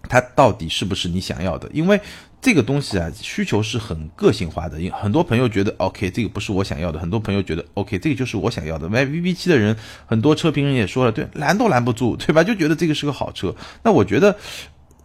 [0.08, 1.70] 它到底是不是你想要的？
[1.74, 2.00] 因为
[2.42, 4.80] 这个东西啊，需求是很个性化的。
[4.80, 8.88] 因很多朋友觉得 OK，这个不是我想要的；很多朋友觉得 OK，这个就是我想要的。
[8.88, 12.44] 买 VV 七的人，很多车评人也说了，对，拦都拦不住， 对吧？
[12.44, 13.56] 就觉得这个是个好车。
[13.84, 14.38] 那我觉得，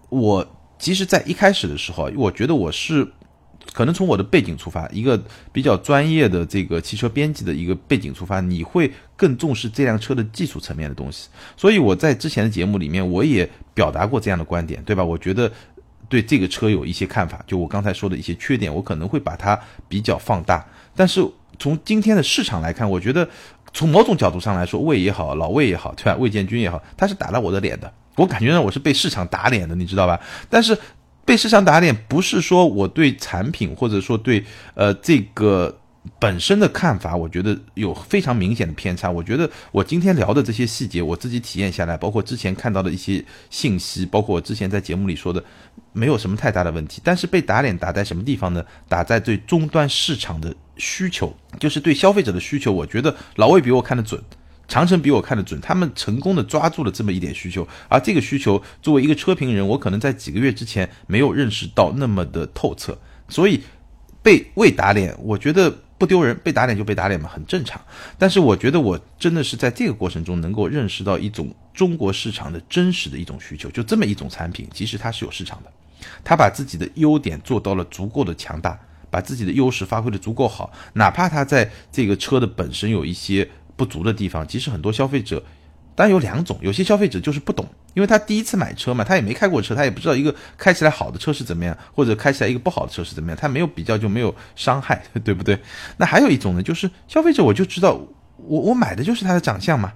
[0.09, 0.47] 我
[0.79, 3.07] 其实，在一开始的时候，我觉得我是。
[3.73, 11.29] 可能从我的背景出发，一个比较专业的这个汽车编辑的一个背景出发，你会更重视这辆车的技术层面的东西。
[11.57, 15.05] 所以我在之前的节目里面，我也表达过这样的观点，对吧？
[15.05, 15.51] 我觉得
[16.09, 19.57] 对这个车有一些看法，就我刚才说的一些缺点，我可能会把它
[19.89, 20.67] 比较放大。
[20.97, 21.25] 但是
[21.59, 23.29] 从今天的市场来看，我觉得
[23.73, 26.17] 从某种角度上来说，魏也好，老魏也好，对吧？
[26.19, 27.93] 魏建军也好，他是打了我的脸的。
[28.17, 30.21] 我感觉呢，我是被市场打脸的，你知道吧？
[30.49, 30.77] 但是。
[31.25, 35.79] 被市场打脸，不是说我对产品或者说对呃这个
[36.19, 39.11] 本身的看法，我觉得有非常明显的偏差。
[39.11, 45.45] 我觉得我今天聊的这些细节，我自己体验下来，包括之前看到的一些信息，包括我之前在节目里说的，
[45.93, 47.01] 没有什么太大的问题。
[47.05, 48.65] 但是被打脸打在什么地方呢？
[48.89, 52.73] 打在对终端市场的需求，就是对消费者的需求。
[52.73, 54.21] 我觉得老魏比我看得准。
[54.71, 62.97] 长城比我看得准，他们成功的抓住了这么一点需求，而这个需求作为一个车评人，我可能在几个月之前没有认识到那么的透彻，
[63.29, 63.61] 所以
[64.23, 67.81] 被未打脸，我觉得不丢人，被打脸就被打脸嘛，很正常。
[68.17, 75.73] 但是我觉得我真的是在这个过程中能够认识到一种中国市场的真实的一种需求，就这么一种产品，其实它是有市场的，
[76.23, 78.79] 它把自己的优点做到了足够的强大，
[79.11, 83.51] 把自己的优势发挥的足够好，哪怕它在这个车的本身有一些。
[83.81, 85.43] 不足的地方，其实很多消费者，
[85.95, 95.59] 当然有两种，有些消费者就是不懂，因为他第一次买车嘛，他也没开过车，他也不知道一个开起来好的车是怎么样，或者开起来一个不好的车是怎么样，他没有比较就没有伤害， 对不对？
[95.97, 97.99] 那还有一种呢，就是消费者我就知道，
[98.37, 99.95] 我我买的就是他的长相嘛，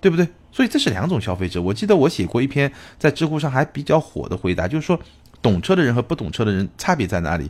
[0.00, 0.26] 对不对？
[0.50, 1.62] 所以这是两种消费者。
[1.62, 4.98] 我记得我写过一篇在知乎上还比较火的回答，就是说
[5.40, 7.48] 懂车的人和不懂车的人差别在哪里？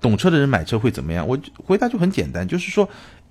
[0.00, 1.26] 懂车的人买车会怎么样？
[1.28, 1.36] 我
[1.66, 2.88] 回答就很简单，就是说。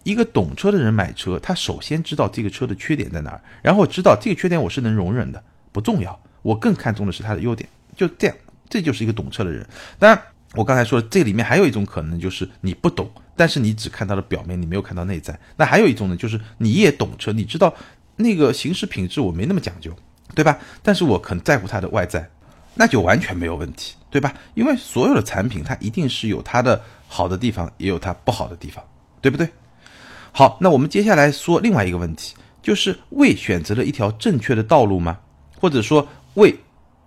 [0.08, 5.43] 一个懂车的人买车，他首先知道这个车的缺点在哪儿，然后知道这个缺点我是能容忍的，
[5.74, 6.17] 不重要。
[6.43, 8.36] 我更看重的是它的优点，就这样，
[8.70, 9.67] 这就是一个懂车的人。
[10.00, 10.17] 当然，
[10.54, 15.38] 我刚才说这里面还有一种可能，就是你不懂，但是你只看到了表面，你没有看到内在。
[15.58, 17.76] 那还有一种呢，就是你也懂车，你知道
[18.15, 19.93] 那个行驶品质我没那么讲究，
[20.34, 20.58] 对吧？
[20.82, 22.30] 但是我很在乎它的外在，
[22.76, 24.34] 那就完全没有问题，对吧？
[24.54, 28.82] 因为所有的产品它一定是有它的好的地方，也有它不好的地方，
[29.20, 29.50] 对不对？
[30.32, 35.18] 好，那我们接下来说另外一个问题，就是魏选择了一条正确的道路吗？
[35.60, 36.56] 或者说魏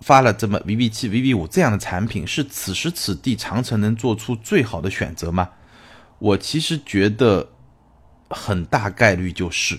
[0.01, 5.49] 发了这么 VV 七、VV 五这样的产品，是此时此地长城能做出最好的选择吗？
[6.19, 7.49] 我其实觉得
[8.29, 9.79] 很大概率就是，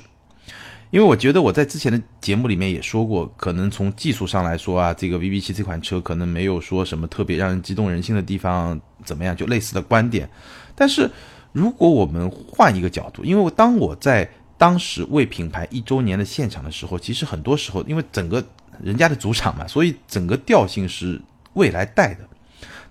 [0.91, 10.30] 因为我觉得我在之前的节目里面也说过，可能从技术上来说啊，这个 VV 七这款车可能没有说什么特别让人激动人心的地方，怎么样，就类似的观点，
[10.73, 11.12] 但是。
[11.51, 18.43] 如果我们换一个角度，因为当我在当时为品牌一周年的现场的时候，其实很多时候，因为整个
[18.81, 21.19] 人家的主场嘛，所以整个调性是
[21.53, 22.19] 未来带的，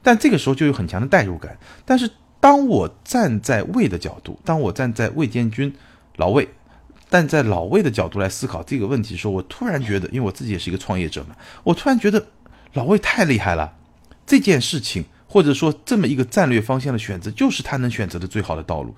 [0.02, 1.56] 但这个时候就有很强的代入感。
[1.84, 5.72] 但是当我站在魏的角度，当我站在魏建军
[6.16, 6.48] 老魏，
[7.08, 12.26] 但在老魏的角度来思考这个问题的时候，我突然觉得，因为我自己也是一个创业者嘛，我突然觉得
[12.74, 13.72] 老魏太厉害了，
[14.26, 15.04] 这件事情。
[15.32, 18.92] 或者说，这么一个战略方向的选择，就是他能选择的最好的道路。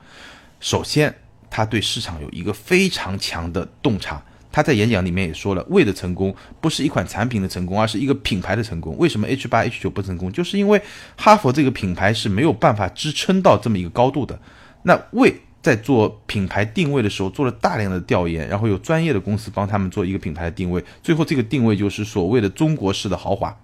[0.60, 1.14] 首先，
[1.50, 4.22] 他对市场有一个非常强的洞察。
[4.50, 8.96] 他在演讲里面也说了，魏的成功不是一款产品的成功，而是一个品牌的成功。
[8.96, 10.32] 为什么 H 八、H 九不成功？
[10.32, 10.80] 就是因为
[11.18, 14.40] 哈佛这个品牌是没有办法支撑到这么一个高度的。
[14.84, 23.54] 那魏在做品牌定位的时候，做了大量的调研，然后有专业的公司帮他们做一个品牌的定位，最后这个定位就是所谓的中国式的豪华。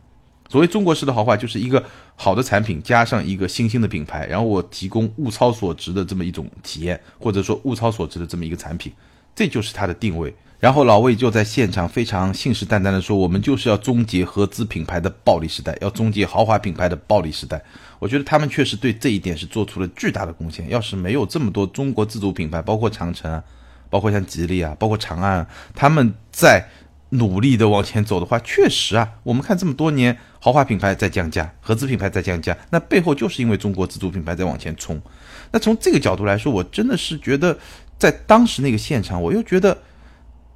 [0.48, 1.84] 所谓中国式的豪华，就是一个
[2.16, 8.90] 好的产品加上一个新兴的品牌，然后我提供物超所值的这么一种体验，或者说物超所值的这么一个产品，
[9.36, 10.34] 这就是它的定位。
[10.58, 17.62] 然后老魏就在现场非常信誓旦旦地说：“我们就是要终结合资品牌的暴利时代，要终结豪华品牌的暴利时代。”
[18.00, 20.68] 我觉得他们确实对这一点是做出了巨大的贡献。
[20.68, 23.44] 要是没有这么多中国自主品牌，包括长城啊，
[23.88, 26.66] 包括像吉利啊，包括长安，他们在。
[27.10, 35.00] 努力的往前走的话，确实啊，我们看这么多年，豪华品牌在降价，合资品牌在降价，那背后就是因为中国自主品牌在往前冲。
[35.50, 37.58] 那从这个角度来说，我真的是觉得，
[37.98, 39.78] 在当时那个现场，我又觉得，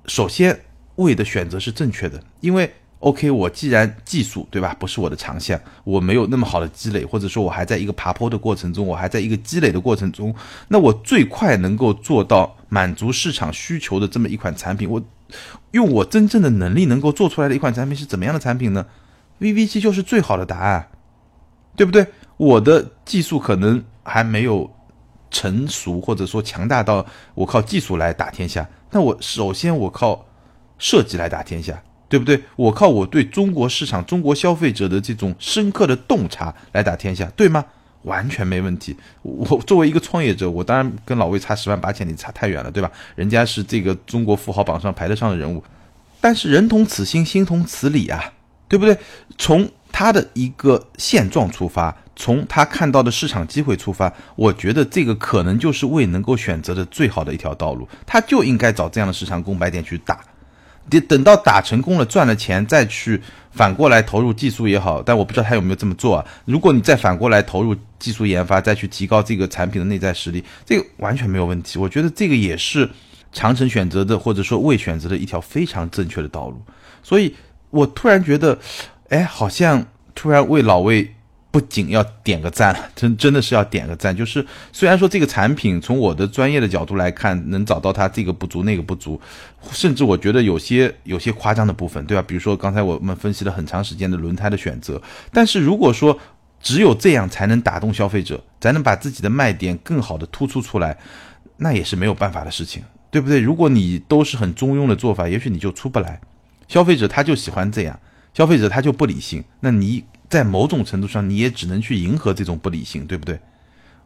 [0.04, 0.60] 首先
[0.96, 10.34] 魏的选择是正确的，因为 OK，我既然技术对吧，不是我的长项，我没有那么好的积累，或者说我还在一个爬坡的过程中，我还在一个积累的过程中，
[10.68, 15.02] 那我最快能够做到满足市场需求的这么一款产品，我。
[15.72, 18.86] 用我真正的能力能够做出来的一款产品是怎么样的产品呢
[19.40, 20.88] ？VV 七就是最好的答案，
[21.76, 22.06] 对不对？
[22.36, 24.70] 我的技术可能还没有
[25.30, 28.68] 成熟，或者说强大到我靠技术来打天下。
[28.90, 30.26] 那我首先我靠
[30.78, 32.42] 设计来打天下，对不对？
[32.56, 37.64] 我靠我对中国市场、中国消费者的这种深刻的洞察来打天下，对吗？
[38.02, 38.96] 完全没问题。
[39.22, 42.90] 我作为一个创业者，我当然跟老魏差十万八千里，差太远了，对吧？
[43.14, 45.62] 人家是这个中国富豪榜上排得上的人物，
[46.20, 48.32] 但是人同此心，心同此理啊，
[48.68, 48.96] 对不对？
[49.38, 60.20] 从他的一个现状出发，从他看到的市场机会出发，我觉得这个可能就是魏能够选择的最好的一条道路，他就应该找这样的市场空白点去打。
[60.90, 63.20] 等等到打成功了，赚了钱再去
[63.52, 66.24] 反过来投入技术也好，但我不知道他有没有这么做啊。
[66.44, 71.78] 如果你再反过来投入技术研发，再去提高这个产品的内在实力，这个完全没有问题。
[71.78, 72.88] 我觉得这个也是
[73.32, 76.60] 长城选择的，或者说未选择的一条非常正确的道路。
[77.02, 77.34] 所以
[77.70, 78.58] 我突然觉得，
[79.08, 81.14] 哎，好像突然为老魏
[81.52, 84.16] 不仅要点个赞了， 真真的是要点个赞。
[84.16, 89.20] 就是虽然说这个产品从我的专业的角度来看，能找到它这个不足那个不足，
[89.70, 92.24] 甚至我觉得有些有些夸张的部分，对吧？
[92.26, 96.18] 比如说刚才我们分析了很长时间的轮胎的选择，但是如果说
[96.60, 100.96] 只有这样才能打动消费者，才能把自己的卖点更好的突出出来，
[101.58, 103.38] 那也是没有办法的事情，对不对？
[103.38, 106.18] 如果你都是很中庸的做法，也许你就出不来。
[106.66, 108.00] 消费者他就喜欢这样，
[108.32, 110.02] 消费者他就不理性，那你。
[110.32, 113.38] 在某种程度上，你也只能去迎合这种不理性，对不对？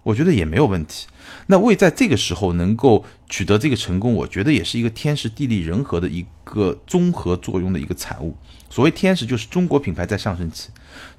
[0.03, 1.07] 我觉得也没有问题。
[1.47, 8.37] 那为在这个时候能够取得这个成功，我觉得也是一个天时地利人和的一个综合作用的一个产物。
[8.69, 10.71] 所谓天时，就是中国品牌在上升期，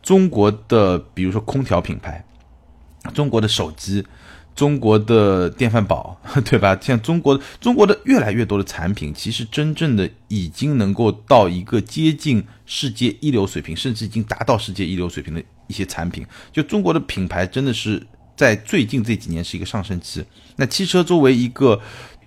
[0.04, 2.26] 中国的比如说空调品牌，
[3.14, 4.06] 中国的手机。
[4.58, 6.76] 中国的电饭煲， 对吧？
[6.82, 16.26] 像中国中国的越来越多的产品，其实真正的已经能够到一个接近世界一流水平，甚至已经达到世界一流水平的一些产品。
[16.52, 18.02] 就中国的品牌，真的是
[18.36, 20.26] 在最近这几年是一个上升期。
[20.56, 21.80] 那汽车作为一个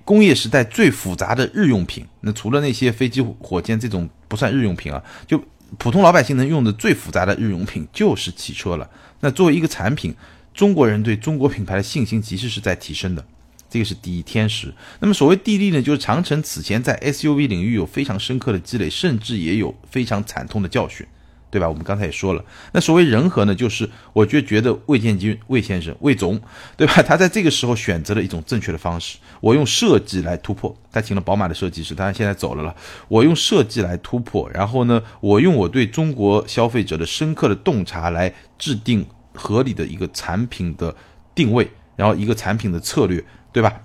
[0.04, 5.42] 工业时代最复杂的日用品，那除了那些飞机、火箭这种不算日用品啊，就
[5.78, 8.88] 普通老百姓能用的最复杂的日用品就是汽车了。
[9.18, 10.14] 那作为一个产品。
[10.60, 13.24] 中国人对中国品牌的信心其实是在提升的，
[13.70, 14.70] 这个是第一天时。
[14.98, 21.06] 那么所谓地利呢，就是长城此前在 SUV 领域有非常深刻的积累，甚至也有非常惨痛的教训，
[21.50, 21.66] 对吧？
[21.66, 22.44] 我们刚才也说了。
[22.72, 26.38] 那所谓人和呢，就是我就觉得魏建军魏先生魏总，
[26.76, 27.02] 对吧？
[27.02, 30.76] 他在这个时候选择了一种正确的方式，我用设计来突破。
[30.92, 32.76] 他请了宝马的设计师，当然现在走了了。
[33.08, 39.06] 我用设计来突破，然后呢，我用我对中国消费者的深刻的洞察来制定。
[39.40, 40.94] 合理的一个产品的
[41.34, 43.80] 定位，然后一个产品的策略，对吧？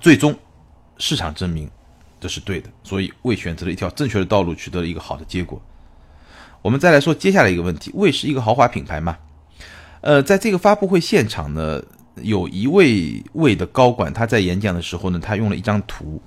[0.00, 0.36] 最终
[0.98, 1.70] 市场证明
[2.18, 5.62] 这是对的，所以魏选择了一条正确的道路，取得了一个好的结果。
[6.60, 9.16] 我们再来说接下来一个问题：魏是一个豪华品牌吗？
[10.00, 11.80] 呃，在这个发布会现场呢，
[12.16, 16.20] 有一位魏的高管，他在演讲的时候呢，他用了一张图。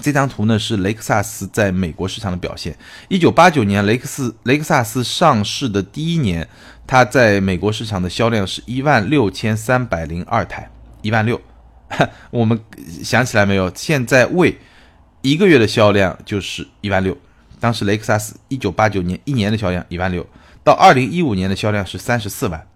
[0.00, 2.76] 这张图呢是雷克萨斯在美国市场的表现。
[3.08, 6.46] 一九八九年雷克斯雷克萨斯上市的第一年，
[6.86, 10.68] 它在美国市场的销量是一万六千三百零二台，
[11.00, 11.40] 一万六。
[12.30, 12.60] 我们
[13.02, 13.72] 想起来没有？
[13.74, 14.58] 现在为
[15.22, 17.16] 一个月的销量就是一万六。
[17.60, 20.26] 当时雷克萨斯一九八九年一年的销量一万六，
[20.64, 22.66] 到二零一五年的销量是三十四万，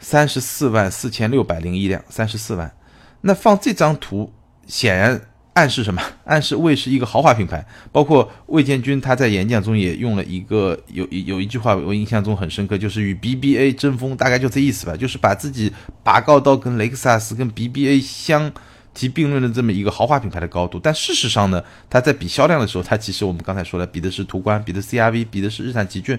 [0.00, 2.74] 三十四万四千六百零一辆，三十四万。
[3.20, 4.32] 那放这张图，
[4.66, 5.20] 显然。
[5.56, 6.00] 暗示什么？
[6.24, 7.66] 暗示魏是一个豪华品牌。
[7.90, 15.72] 包括魏建军他在演讲中也用了一个有有一句话，我印象中很深刻，就是与 BBA 争锋，大概就这意思吧，就是把自己
[16.04, 18.52] 拔高到跟雷克萨斯、跟 BBA 相
[18.92, 20.78] 提并论的这么一个豪华品牌的高度。
[20.78, 26.18] 但事实上呢，他在比销量的时候，他其实我们刚才说了，比的是途观，比的 CRV，比的是日产奇骏，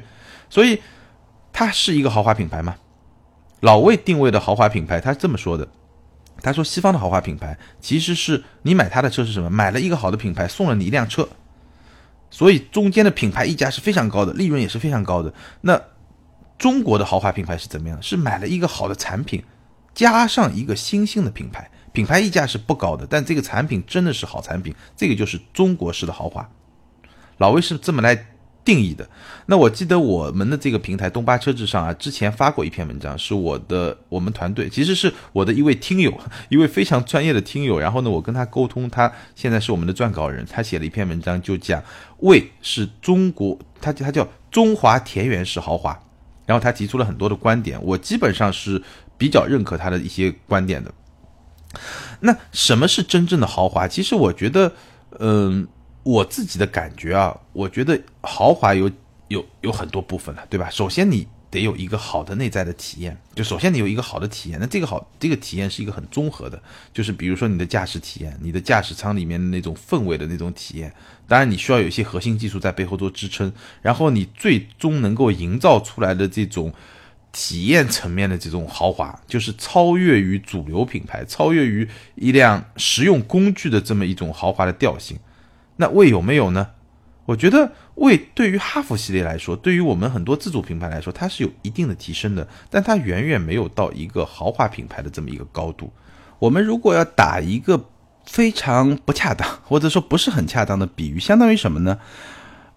[0.50, 0.80] 所以
[1.54, 2.76] 它是一个豪华品牌嘛？
[3.62, 5.68] 老魏定位的豪华品牌，他这么说的。
[6.42, 9.50] 他说：“西方的豪华品牌其实是你买他的车是什么？
[9.50, 11.28] 买了一个好的品牌，送了你一辆车，
[12.30, 15.34] 所以中间的品牌溢价是非常高的，利润也是非常高的。
[15.62, 15.82] 那
[16.58, 18.02] 中国的豪华品牌是怎么样？
[18.02, 19.44] 是买了一个好的产品，
[19.94, 26.50] 加上一个新兴的品牌，品牌溢价是不高的，但这个产品真的是好产品，这个就是中国式的豪华。
[27.38, 28.28] 老魏是这么来。”
[28.68, 29.08] 定义的，
[29.46, 36.14] 那我记得我们的这个平台东巴车志上啊，之前发过一篇文章，是我的我们团队，其实是我的一位听友，
[36.52, 37.80] 一位非常专业的听友。
[37.80, 41.82] 然后呢，我跟他沟通，他现在是我们的撰稿人，他写了一篇文章，就讲
[42.18, 45.98] 魏是中国，他他叫中华田园式豪华。
[46.46, 48.84] 然后他提出了很多的观点，我基本上是
[49.18, 50.92] 比较认可他的一些观点的。
[52.20, 53.88] 那什么是真正的豪华？
[53.88, 54.74] 其实我觉得，
[55.20, 55.66] 嗯。
[56.08, 58.90] 我自己的感觉啊，我觉得豪华有
[59.28, 60.70] 有有很多部分了，对吧？
[60.70, 70.94] 首先你得有一个好的内在的体验，就首先你有一个好的体验，那这个好这个体验是一个很综合的，就是比如说你的驾驶体验，你的驾驶舱里面的那种氛围的那种体验，
[71.28, 76.74] 当然你需要有一些核心技术在背后做支撑，然后你最终能够营造出来的这种
[77.34, 85.20] 体验层面的这种豪华，就是超越于主流品牌，超越于一辆实用工具的这么一种豪华的调性。
[85.78, 86.72] 那魏有没有呢？
[87.26, 95.92] 我觉得魏对于哈弗系列来说，对于我们很多自主品牌来说，它是有一定的提升的，但它远远没有到一个豪华品牌的这么一个高度。
[96.40, 97.90] 我们如果要打一个
[98.26, 102.00] 非常不恰当或者说不是很恰当的比喻，相当于什么呢？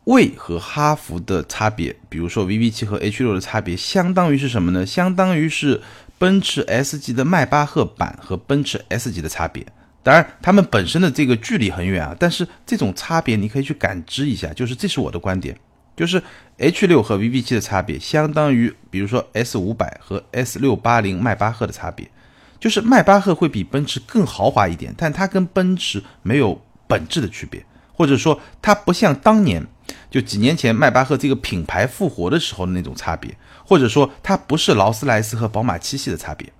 [0.04, 4.84] 魏和哈弗的差别，比如说 VV 七和 H 六的差别，相当于是什么呢？
[4.84, 5.80] 相当于是
[6.18, 9.64] 奔驰 S 级的迈巴赫版和奔驰 S 级的差别。
[10.02, 15.58] 当然，他们本身的这个距离很远啊，但是这种差别你可以去感知一下，就是这是我的观点，
[15.96, 16.22] 就是
[16.58, 22.10] H 六和 vv 七的差别，相当于比如说 S 五百和 S 六八零迈巴赫的差别。
[22.58, 29.66] 就是迈巴赫会比奔驰更豪华一点，但它跟奔驰没有本质的区别，或者说它不像当年
[30.10, 33.34] 就几年前迈巴赫这个品牌复活的时候的那种差别，
[33.64, 36.52] 或者说它不是劳斯莱斯和宝马七系的差别。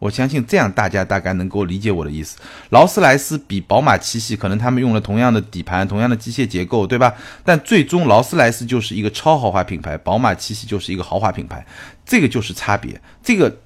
[0.00, 2.36] 我相信这样大家大概能够理解我的意思。
[2.70, 7.14] 劳斯莱斯比宝马七系可能他们用了同样的底盘、同样的机械结构，对吧？
[7.44, 11.64] 但最终劳斯莱斯就是一个超豪华品牌，宝马七系就是一个豪华品牌，
[12.04, 13.00] 这个就是差别。
[13.22, 13.56] 这个。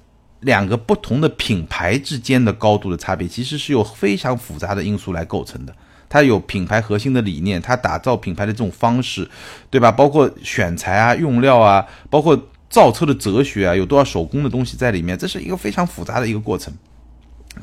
[0.41, 5.73] 两个不同的品牌之间的高度的差别，其实是由非常复杂的因素来构成的。
[6.07, 9.27] 它有品牌核心的理念，它打造品牌的这种方式，
[9.71, 9.91] 对吧？
[9.91, 12.39] 包括选材啊、用料啊，包括
[12.75, 16.73] 造车的哲学啊，有多少手工的东西在里面，这是一个非常复杂的一个过程。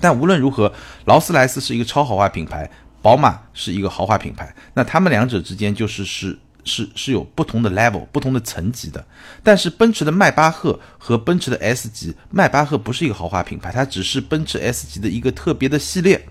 [0.01, 0.73] 但无论如何，
[1.05, 2.71] 劳斯莱斯是一个超豪华品牌，
[3.03, 6.39] 宝马是一个豪华品牌，那他们两者之间就是是。
[6.65, 9.05] 是是有不同的 level、不同的层级的，
[9.43, 16.25] 但是奔驰的迈巴赫和奔驰的 S 级，迈巴赫不是一个豪华品牌，它只是奔驰 S 级的一个特别的系列，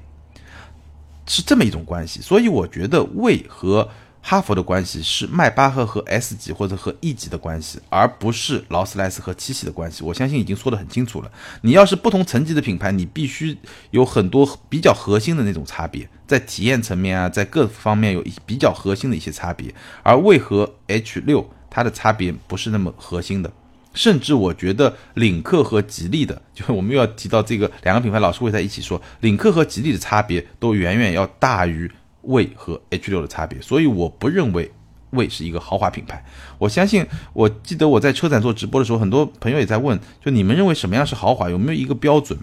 [1.27, 2.21] 是这么一种关系。
[2.21, 3.89] 所以我觉得魏和。
[4.23, 10.03] 哈佛的关系是迈巴赫和 S 级或者和 E 级的关系，而不是劳斯莱斯和七系的关系。
[10.03, 11.31] 我相信已经说得很清楚了。
[11.61, 13.57] 你要是不同层级的品牌，你必须
[13.89, 19.73] 有很多比较核心的那种差别，在体验层面啊，在各方面有比较核心的一些差别。
[20.03, 23.51] 而为何 H 六它的差别不是那么核心的？
[23.93, 31.91] 甚至我觉得领克和吉利的， 就是我们又要提到这个两个品牌，老是会在一起说，领克和吉利的差别都远远要大于。
[32.23, 34.71] 魏和 H 六的差别，所以我不认为
[35.11, 36.23] 魏是一个豪华品牌。
[36.57, 42.39] 我相信，我记得我在车展做直播的时候，很多朋友也在问，就你们认为什么样是豪华，有没有一个标准？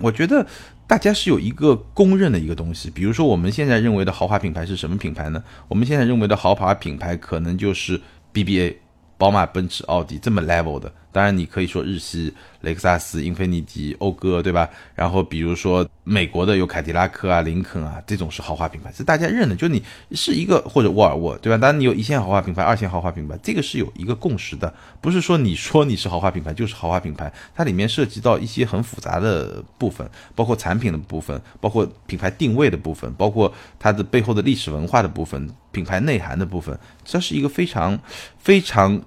[0.00, 0.46] 我觉得
[0.86, 5.42] 大家是有一个公认的一个东西，比如说我们现在认为的豪华品牌是什么品牌呢？
[5.68, 8.00] 我们现在认为的豪华品牌可能就是
[8.32, 8.76] BBA。
[9.20, 14.68] 宝马、奔驰、奥迪这么 level 的，当然你可以说日系、雷克萨斯、英菲尼迪、讴歌，对吧？
[14.94, 19.56] 然后比如说美国的有凯迪拉克啊、林肯啊，这种是豪华品牌，是大家认的。
[19.56, 19.82] 就你
[20.12, 21.56] 是一个或者沃尔沃，对吧？
[21.58, 35.48] 当然你有一线豪华品牌、二线豪华品牌，这个是有一个共识的，不是说你说你是豪华品牌就是豪华品牌，它里面涉及到一些很复杂的部分，包括产品的部分，包括品牌定位的部分，包括它的背后的历史文化的部分。
[35.70, 37.96] 品牌内涵的部分，这是一个非常、
[38.38, 39.00] 非常、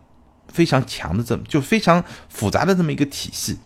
[0.53, 3.57] 非常强的这么就非常复杂的这么一个体系。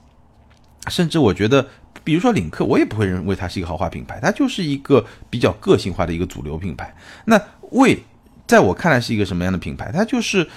[0.87, 1.67] 甚至我觉得，
[2.03, 6.95] 比如说领克，我也不会认为它是一个豪华品牌，它就是一个比较个性化的一个主流品牌。
[7.25, 8.03] 那魏，
[8.47, 9.91] 在我看来是一个什么样的品牌？
[9.91, 10.47] 它就是。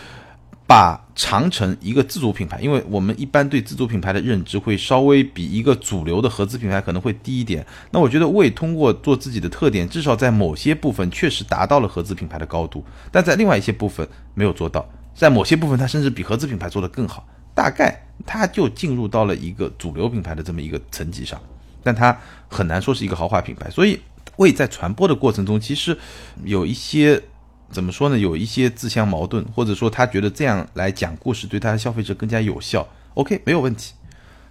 [0.68, 7.66] 把长城一个自主品牌，因为我们一般对自主品牌的认知会稍微比一个主流的合资品牌可能会低一点。
[7.90, 14.86] 那我觉得魏通过做自己的特点，至少在某些部分确实达到了合资品牌的高度，但在另外一些部分没有做到。
[15.18, 17.26] 在某些部分，它甚至比合资品牌做得更好。
[17.54, 17.94] 大概
[18.24, 21.38] 它就进入到了一个主流品牌的这么一个层级上，
[21.82, 22.16] 但它
[22.48, 23.68] 很难说是一个豪华品牌。
[23.68, 24.00] 所以
[24.36, 25.98] 为在传播的过程中，其实
[26.44, 27.22] 有一些。
[27.70, 28.18] 怎么说呢？
[28.18, 32.88] 有一些自相矛盾，或者说他觉得这样来讲故事对他的消费者更加有效。
[33.12, 33.92] OK，没有问题。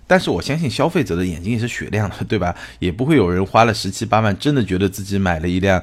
[0.05, 2.55] 但是我相信消费者的眼睛也是雪亮的，对吧？
[2.77, 5.81] 也不会有人花了十七八万，真的觉得自己买了一辆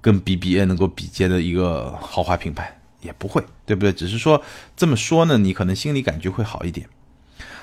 [0.00, 3.92] 跟 BBA 能够比肩的一个豪华品牌，也不会，对不对？
[3.92, 4.42] 只是说
[4.74, 6.88] 这么说呢，你可能心里感觉会好一点。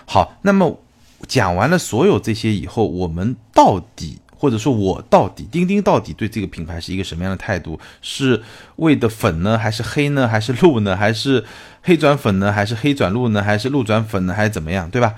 [0.05, 0.79] 好，那么
[1.27, 4.19] 讲完了所有这些以后，我们到底？
[4.41, 7.77] 或者说我到底钉钉到底对这个品牌是一个什么样的态度？
[8.01, 8.41] 是
[8.77, 11.43] 为的粉呢，还是黑呢，还是路呢，还是
[11.81, 15.13] 黑转粉呢，还是黑转路呢，还是路转粉呢，还是怎么样，对吧？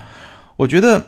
[0.56, 1.06] 我觉得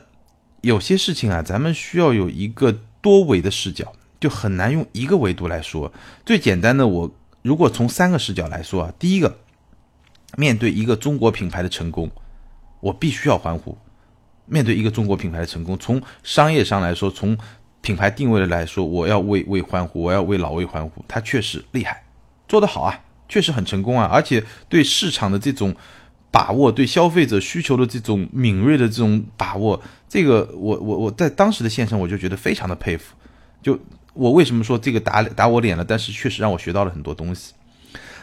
[0.60, 5.92] 有些事情啊，咱们需要有一个多维的视角，就很难用一个维度来说。
[6.24, 7.12] 最简单的，我
[7.45, 9.36] 如果从三个视角来说啊，第一个，
[10.38, 12.11] 面对一个中国品牌的成功，
[12.80, 13.76] 我必须要欢呼。
[14.47, 17.36] 面对一个中国品牌的成功，从商业上来说，从
[17.82, 22.03] 品牌定位的来说，我要为为欢呼，我要为老魏欢呼，他确实厉害，
[22.49, 25.76] 做得好啊，确实很成功啊，而且对市场的这种
[26.30, 33.14] 把握，对消费者需求的这种敏锐的这种把握，这个我我我在当时的线上我就觉得非常的佩服。
[33.62, 33.78] 就
[34.14, 37.52] 我为什么说这个打打我脸了，但是确实让我学到了很多东西。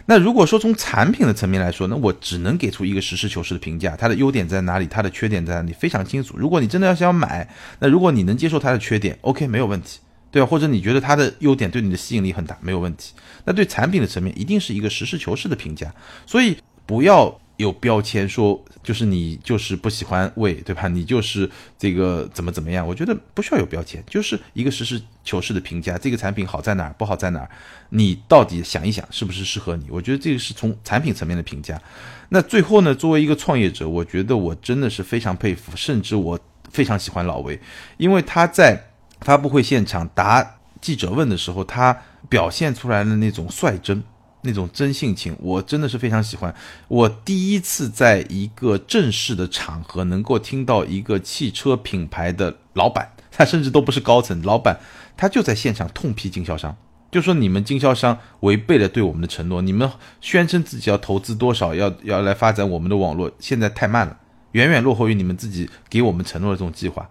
[0.07, 6.35] 那如果说从产品的层面来说，那我只能给出一个实事求是的评价，它的优点在哪里，它的缺点在哪里，非常清楚。
[6.37, 7.47] 如果你真的要想买，
[7.79, 9.99] 那如果你能接受它的缺点，OK，没有问题，
[10.31, 10.47] 对吧？
[10.47, 13.13] 或者你觉得它的优点对你的吸引力很大，没有问题。
[13.45, 15.93] 那对产品的层面，一定是一个实事求是的评价。
[16.25, 20.87] 所以不要有标签说，就是你就是不喜欢魏，对吧？
[20.87, 22.85] 你就是这个怎么怎么样？
[22.85, 27.49] 我觉得不需要有标签，就是一个实事求是的评价，这个产品好在哪儿，不好在哪儿，
[27.89, 29.85] 你到底想一想是不是适合你？
[29.89, 31.81] 我觉得这个是从产品层面的评价。
[32.29, 36.39] 那最后呢，作为一个创业者，我觉得我真的是非常佩服，甚至我
[36.71, 37.59] 非常喜欢老魏，
[37.97, 38.87] 因为他在
[39.21, 41.95] 发布会现场答记者问的时候，他
[42.27, 44.03] 表现出来的那种率真。
[44.43, 46.53] 那种真性情，我真的是非常喜欢。
[46.87, 54.79] 我第一次在一个正式的场合能够听到一个汽车品牌的老板，他甚至都不是高层，老板
[55.15, 56.75] 他就在现场痛批经销商，
[57.11, 59.89] 就说你们经销商违背了对我们的承诺，你们
[60.21, 64.17] 宣称自己要投资多少，要要来发展我们的网络，现在太慢了，
[64.53, 67.07] 远远落后于你们自己给我们承诺的这种计划。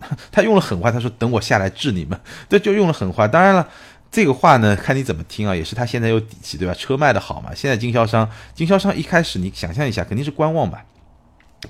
[0.30, 3.26] 他用了狠话，他说等我下来治你们， 这就用了狠话。
[3.26, 3.66] 当然了。
[4.10, 6.74] 这个话呢，看你怎么听啊，也是他现在有底气，对吧？
[6.74, 10.84] 车卖的好嘛，现在经销商，经销商一开始你想象一下，肯定是观望吧，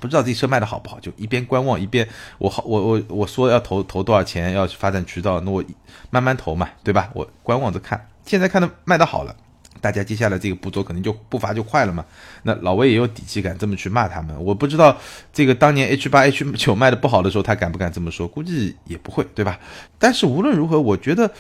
[0.01, 5.63] 不知道这车卖的好不好，就一边观望一边，我好，我我我说要投投多少钱，要去发展渠道，那我
[6.09, 7.11] 慢慢投嘛，对吧？
[7.13, 9.37] 我观望着看，现在看的卖的好了，
[9.83, 12.03] 大家接下来这个步骤肯定就步伐就快了嘛。
[12.45, 14.97] 那老魏也有底气敢这么去骂他们，我不知道
[15.31, 18.27] 这个当年 H 八 H 九卖的不好的时候，他敢不敢这么说？
[18.27, 19.61] 估计也不会，对吧？
[19.99, 21.31] 但是无论如何，我觉得。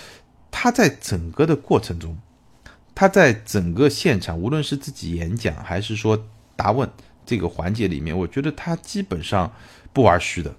[0.50, 2.18] 他在整个的过程中，
[2.94, 6.26] 他在整个现场，无论是自己演讲还是说
[6.56, 6.88] 答问
[7.24, 9.50] 这个环节里面，我觉得他基本上
[9.92, 10.54] 不玩虚的，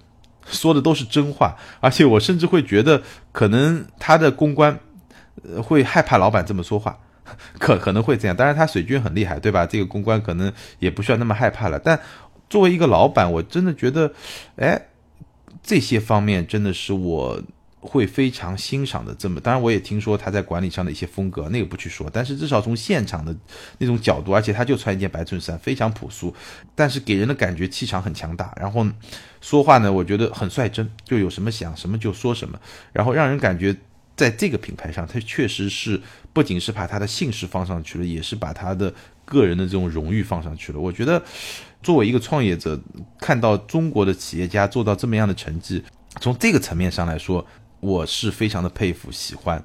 [0.46, 1.56] 说的都是真话。
[1.80, 4.80] 而且我甚至会觉得，可能他的公关
[5.42, 6.98] 呃会害怕老板这么说话，
[7.60, 8.36] 可可能会这样。
[8.36, 9.66] 当然他水军很厉害，对吧？
[9.66, 11.78] 这个公关可能也不需要那么害怕了。
[11.78, 12.00] 但
[12.48, 14.12] 作为一个老板，我真的觉得，
[14.56, 14.86] 哎，
[15.62, 17.42] 这些方面真的是我。
[17.82, 23.36] 会非常欣赏的，这么当然我也听说他在管理上的一些风格，那个不去说，但是至少从现场的
[23.78, 26.32] 那种角度，而且他就穿一件白衬衫，非常朴素，
[26.76, 28.86] 但是给人的感觉气场很强大，然后
[29.40, 32.56] 说话呢，我觉得很率真，就有什么想什么就说什么，
[32.92, 33.76] 然后让人感觉
[34.14, 36.00] 在这个品牌上，他确实是
[36.32, 40.78] 不仅是把他的姓氏放上去了，也是把他的个人的这种荣誉放上去了。
[40.78, 41.20] 我觉得
[41.82, 42.80] 作为一个创业者，
[43.18, 45.82] 看到中国的企业家做到这么样的成绩，
[46.20, 47.44] 从这个层面上来说。
[47.82, 49.60] 我是非常的佩服、喜欢，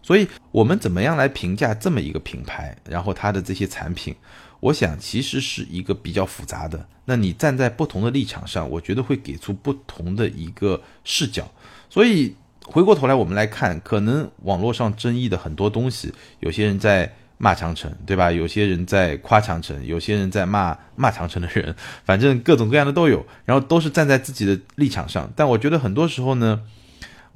[0.00, 4.16] 所以我们怎么样来评价这么一个品牌，然后它的这些产品，
[4.60, 6.88] 我想其实是一个比较复杂的。
[7.04, 11.46] 那你站在不同的立场上，我觉得会给出不同的一个视角。
[11.90, 16.10] 所以回过头来，我们来看，可能网络上争议的很多东西，
[16.40, 18.32] 有些人在骂长城，对吧？
[18.32, 25.30] 有些人在夸长城，有些人在骂骂长城的人，反正各种各样的都有，然后都是站在自己的立场上。
[25.36, 26.62] 但我觉得很多时候呢。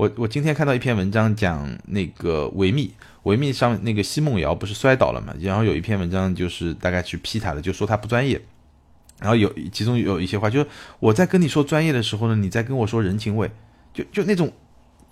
[0.03, 2.93] 我我今天看到一篇文章，讲那个维密，
[3.23, 5.33] 维密上那个奚梦瑶不是摔倒了嘛？
[5.39, 8.43] 然后有一篇文章就是大概去批她的，就说她不专业。
[9.21, 10.67] 然后有其中有一些话，就是
[10.99, 13.49] 我在跟你说专业的时候呢，你在跟我说人情味，
[13.95, 14.53] 就就那种。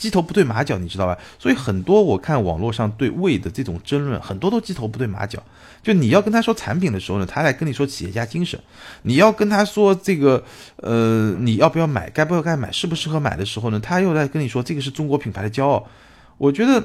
[0.00, 1.16] 鸡头不对马脚，你知道吧？
[1.38, 5.42] 所以很多我看网络上对胃的这种争论，很多都鸡头不对马脚。
[5.82, 8.58] 就你要跟他说产品的时候呢，他来跟你说企业家精神；
[9.02, 10.42] 你要跟他说这个，
[10.76, 15.86] 呃，你要不要买，该不要该买，适不适合买的时候呢，他又在跟你说这个是中国品牌的骄傲。
[16.38, 16.82] 我觉得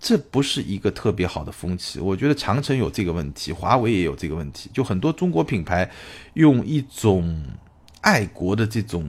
[0.00, 2.00] 这不是一个特别好的风气。
[2.00, 5.90] 我觉得长城有这个问题，华为也有这个问题，就很多中国品牌
[6.32, 7.44] 用一种
[8.00, 9.06] 爱国的这种。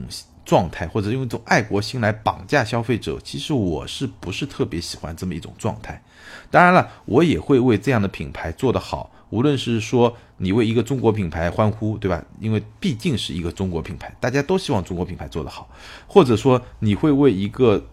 [0.50, 6.02] 状态或者用一种爱国心来绑架消费者，其实我是不是特别喜欢这么一种状态？
[6.50, 9.12] 当然了，我也会为这样的品牌做得好。
[9.28, 12.24] 无论是说你为一个中国品牌欢呼，对吧？
[12.40, 15.70] 因为毕竟是一个中国品牌，大家都希望中国品牌做得好。
[16.08, 17.86] 或者说你会为一个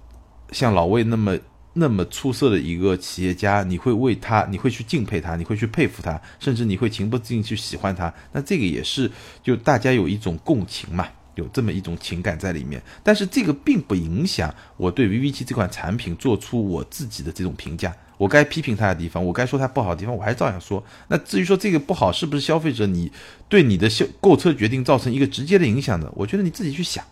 [0.52, 1.38] 像老魏那么
[1.74, 8.12] 那么出色的一个企业家，你会为他，你会去敬佩他，你会去佩服他，甚至你会情不自禁去喜欢他。
[8.32, 9.12] 那这个也是
[9.44, 11.08] 就大家有一种共情嘛。
[11.38, 17.96] 有这么一种情感在里面，但是这个并不影响我对 VV 七这款产品做出我自己的这种评价。
[18.18, 20.84] 我该批评它的地方，我该说它不好的地方，我还是照样说。
[21.08, 23.12] 那至于说这个不好是不是消费者你
[23.48, 27.06] 对你的消购车决定造成一个直接的影响的，我觉得你自己去想。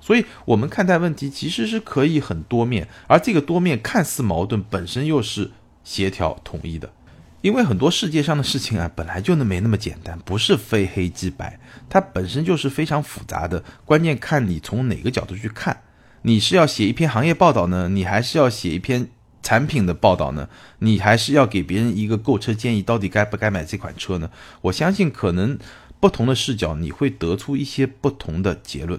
[0.00, 5.50] 所以，我们看待问题其实是可以很多面，而这个多面看似矛盾，本身又是
[5.82, 6.92] 协调统一的。
[7.44, 13.62] 因为很多世界上的事情啊，本来就没那么简单，不是非黑即白，它本身就是非常复杂的。
[13.84, 15.82] 关键看你从哪个角度去看，
[16.22, 19.10] 你是要写一篇行业报道呢，你还是要写一篇
[19.42, 20.48] 产品的报道呢？
[20.78, 24.30] 你还是要给别人一个购车建议，到底该不该买这款车呢？
[24.62, 25.58] 我相信可能
[26.00, 28.98] 不同的视角，你会得出一些不同的结论。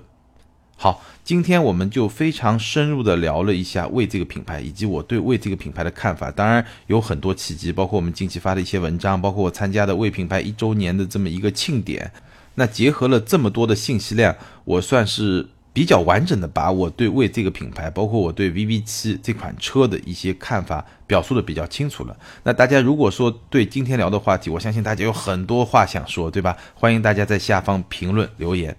[0.78, 6.30] 好，今天我们就非常深入的聊了一下魏这个品牌，以及我对魏这个品牌的看法。
[6.30, 12.12] 当然有很多契机，包括我们近期发的一些文章，包括我参加的魏品牌一周年的这么一个庆典。
[12.56, 22.16] 那结合了这么多的信息量，我算是比较完整的把我对魏这个品牌，包括我对 VV 七这款车的一些看法表述的比较清楚了。
[22.44, 26.56] 那大家如果说对今天聊的话题，我相信大家有很多话想说，对吧？
[26.74, 28.76] 欢迎大家在下方评论留言。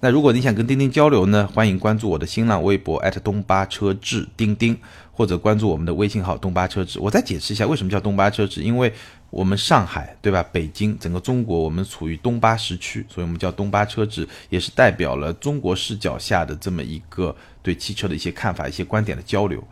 [0.00, 4.78] 那如果你想跟钉钉交流呢，欢迎关注我的新浪微博东巴车志钉钉，
[5.10, 7.00] 或者关注我们的微信号东巴车志。
[7.00, 8.92] 我再解释一下为什么叫东巴车志，因为
[9.30, 19.62] 我们上海对吧，北京整个中国我们处于东巴时区，所以我们叫东巴车志，也是代表了中国视角下的这么一个对汽车的一些看法、一些观点的交流。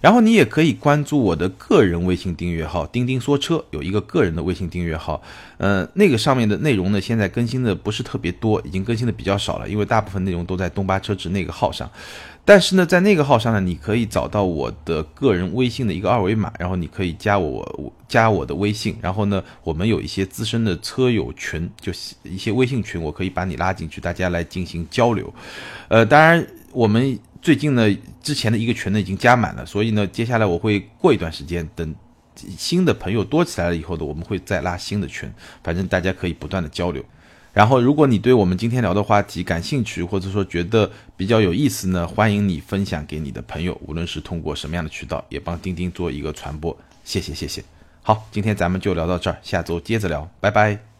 [0.00, 5.20] 然后你也可以关注我的个人微信订阅号“钉钉说车”，有一个个人的微信订阅号，
[5.58, 11.90] 呃，那个上面的内容呢，现在更新的不是特别多，已经更新的比较少了，因为大部分内容都在东巴车值那个号上。
[12.44, 21.92] 但是呢，在那个号上呢，你可以找到我的个人微信的一个二维码，然后你可以加我加我的微信，然后呢，我们有一些资深的车友群，就
[22.22, 25.34] 一些微信群，我可以把你拉进去，大家来进行交流。
[25.88, 27.18] 呃，当然我们。
[27.46, 31.94] 最近呢，之前的一个群呢已经加满了，所以呢，接下来我会过一段时间，等
[32.34, 35.32] 新的朋友多起来了以后呢，我们会再拉新的群，
[35.62, 37.04] 反正大家可以不断的交流。
[37.52, 46.76] 然后，如果你对我们今天聊的话题感兴趣，或者说觉得比较有意思呢，欢迎你分享给你的朋友，无论是通过什么样的渠道，也帮钉钉做一个传播。
[47.04, 47.62] 谢谢，谢谢。
[48.02, 50.95] 好，今天咱们就聊到这儿，下周接着聊，拜拜。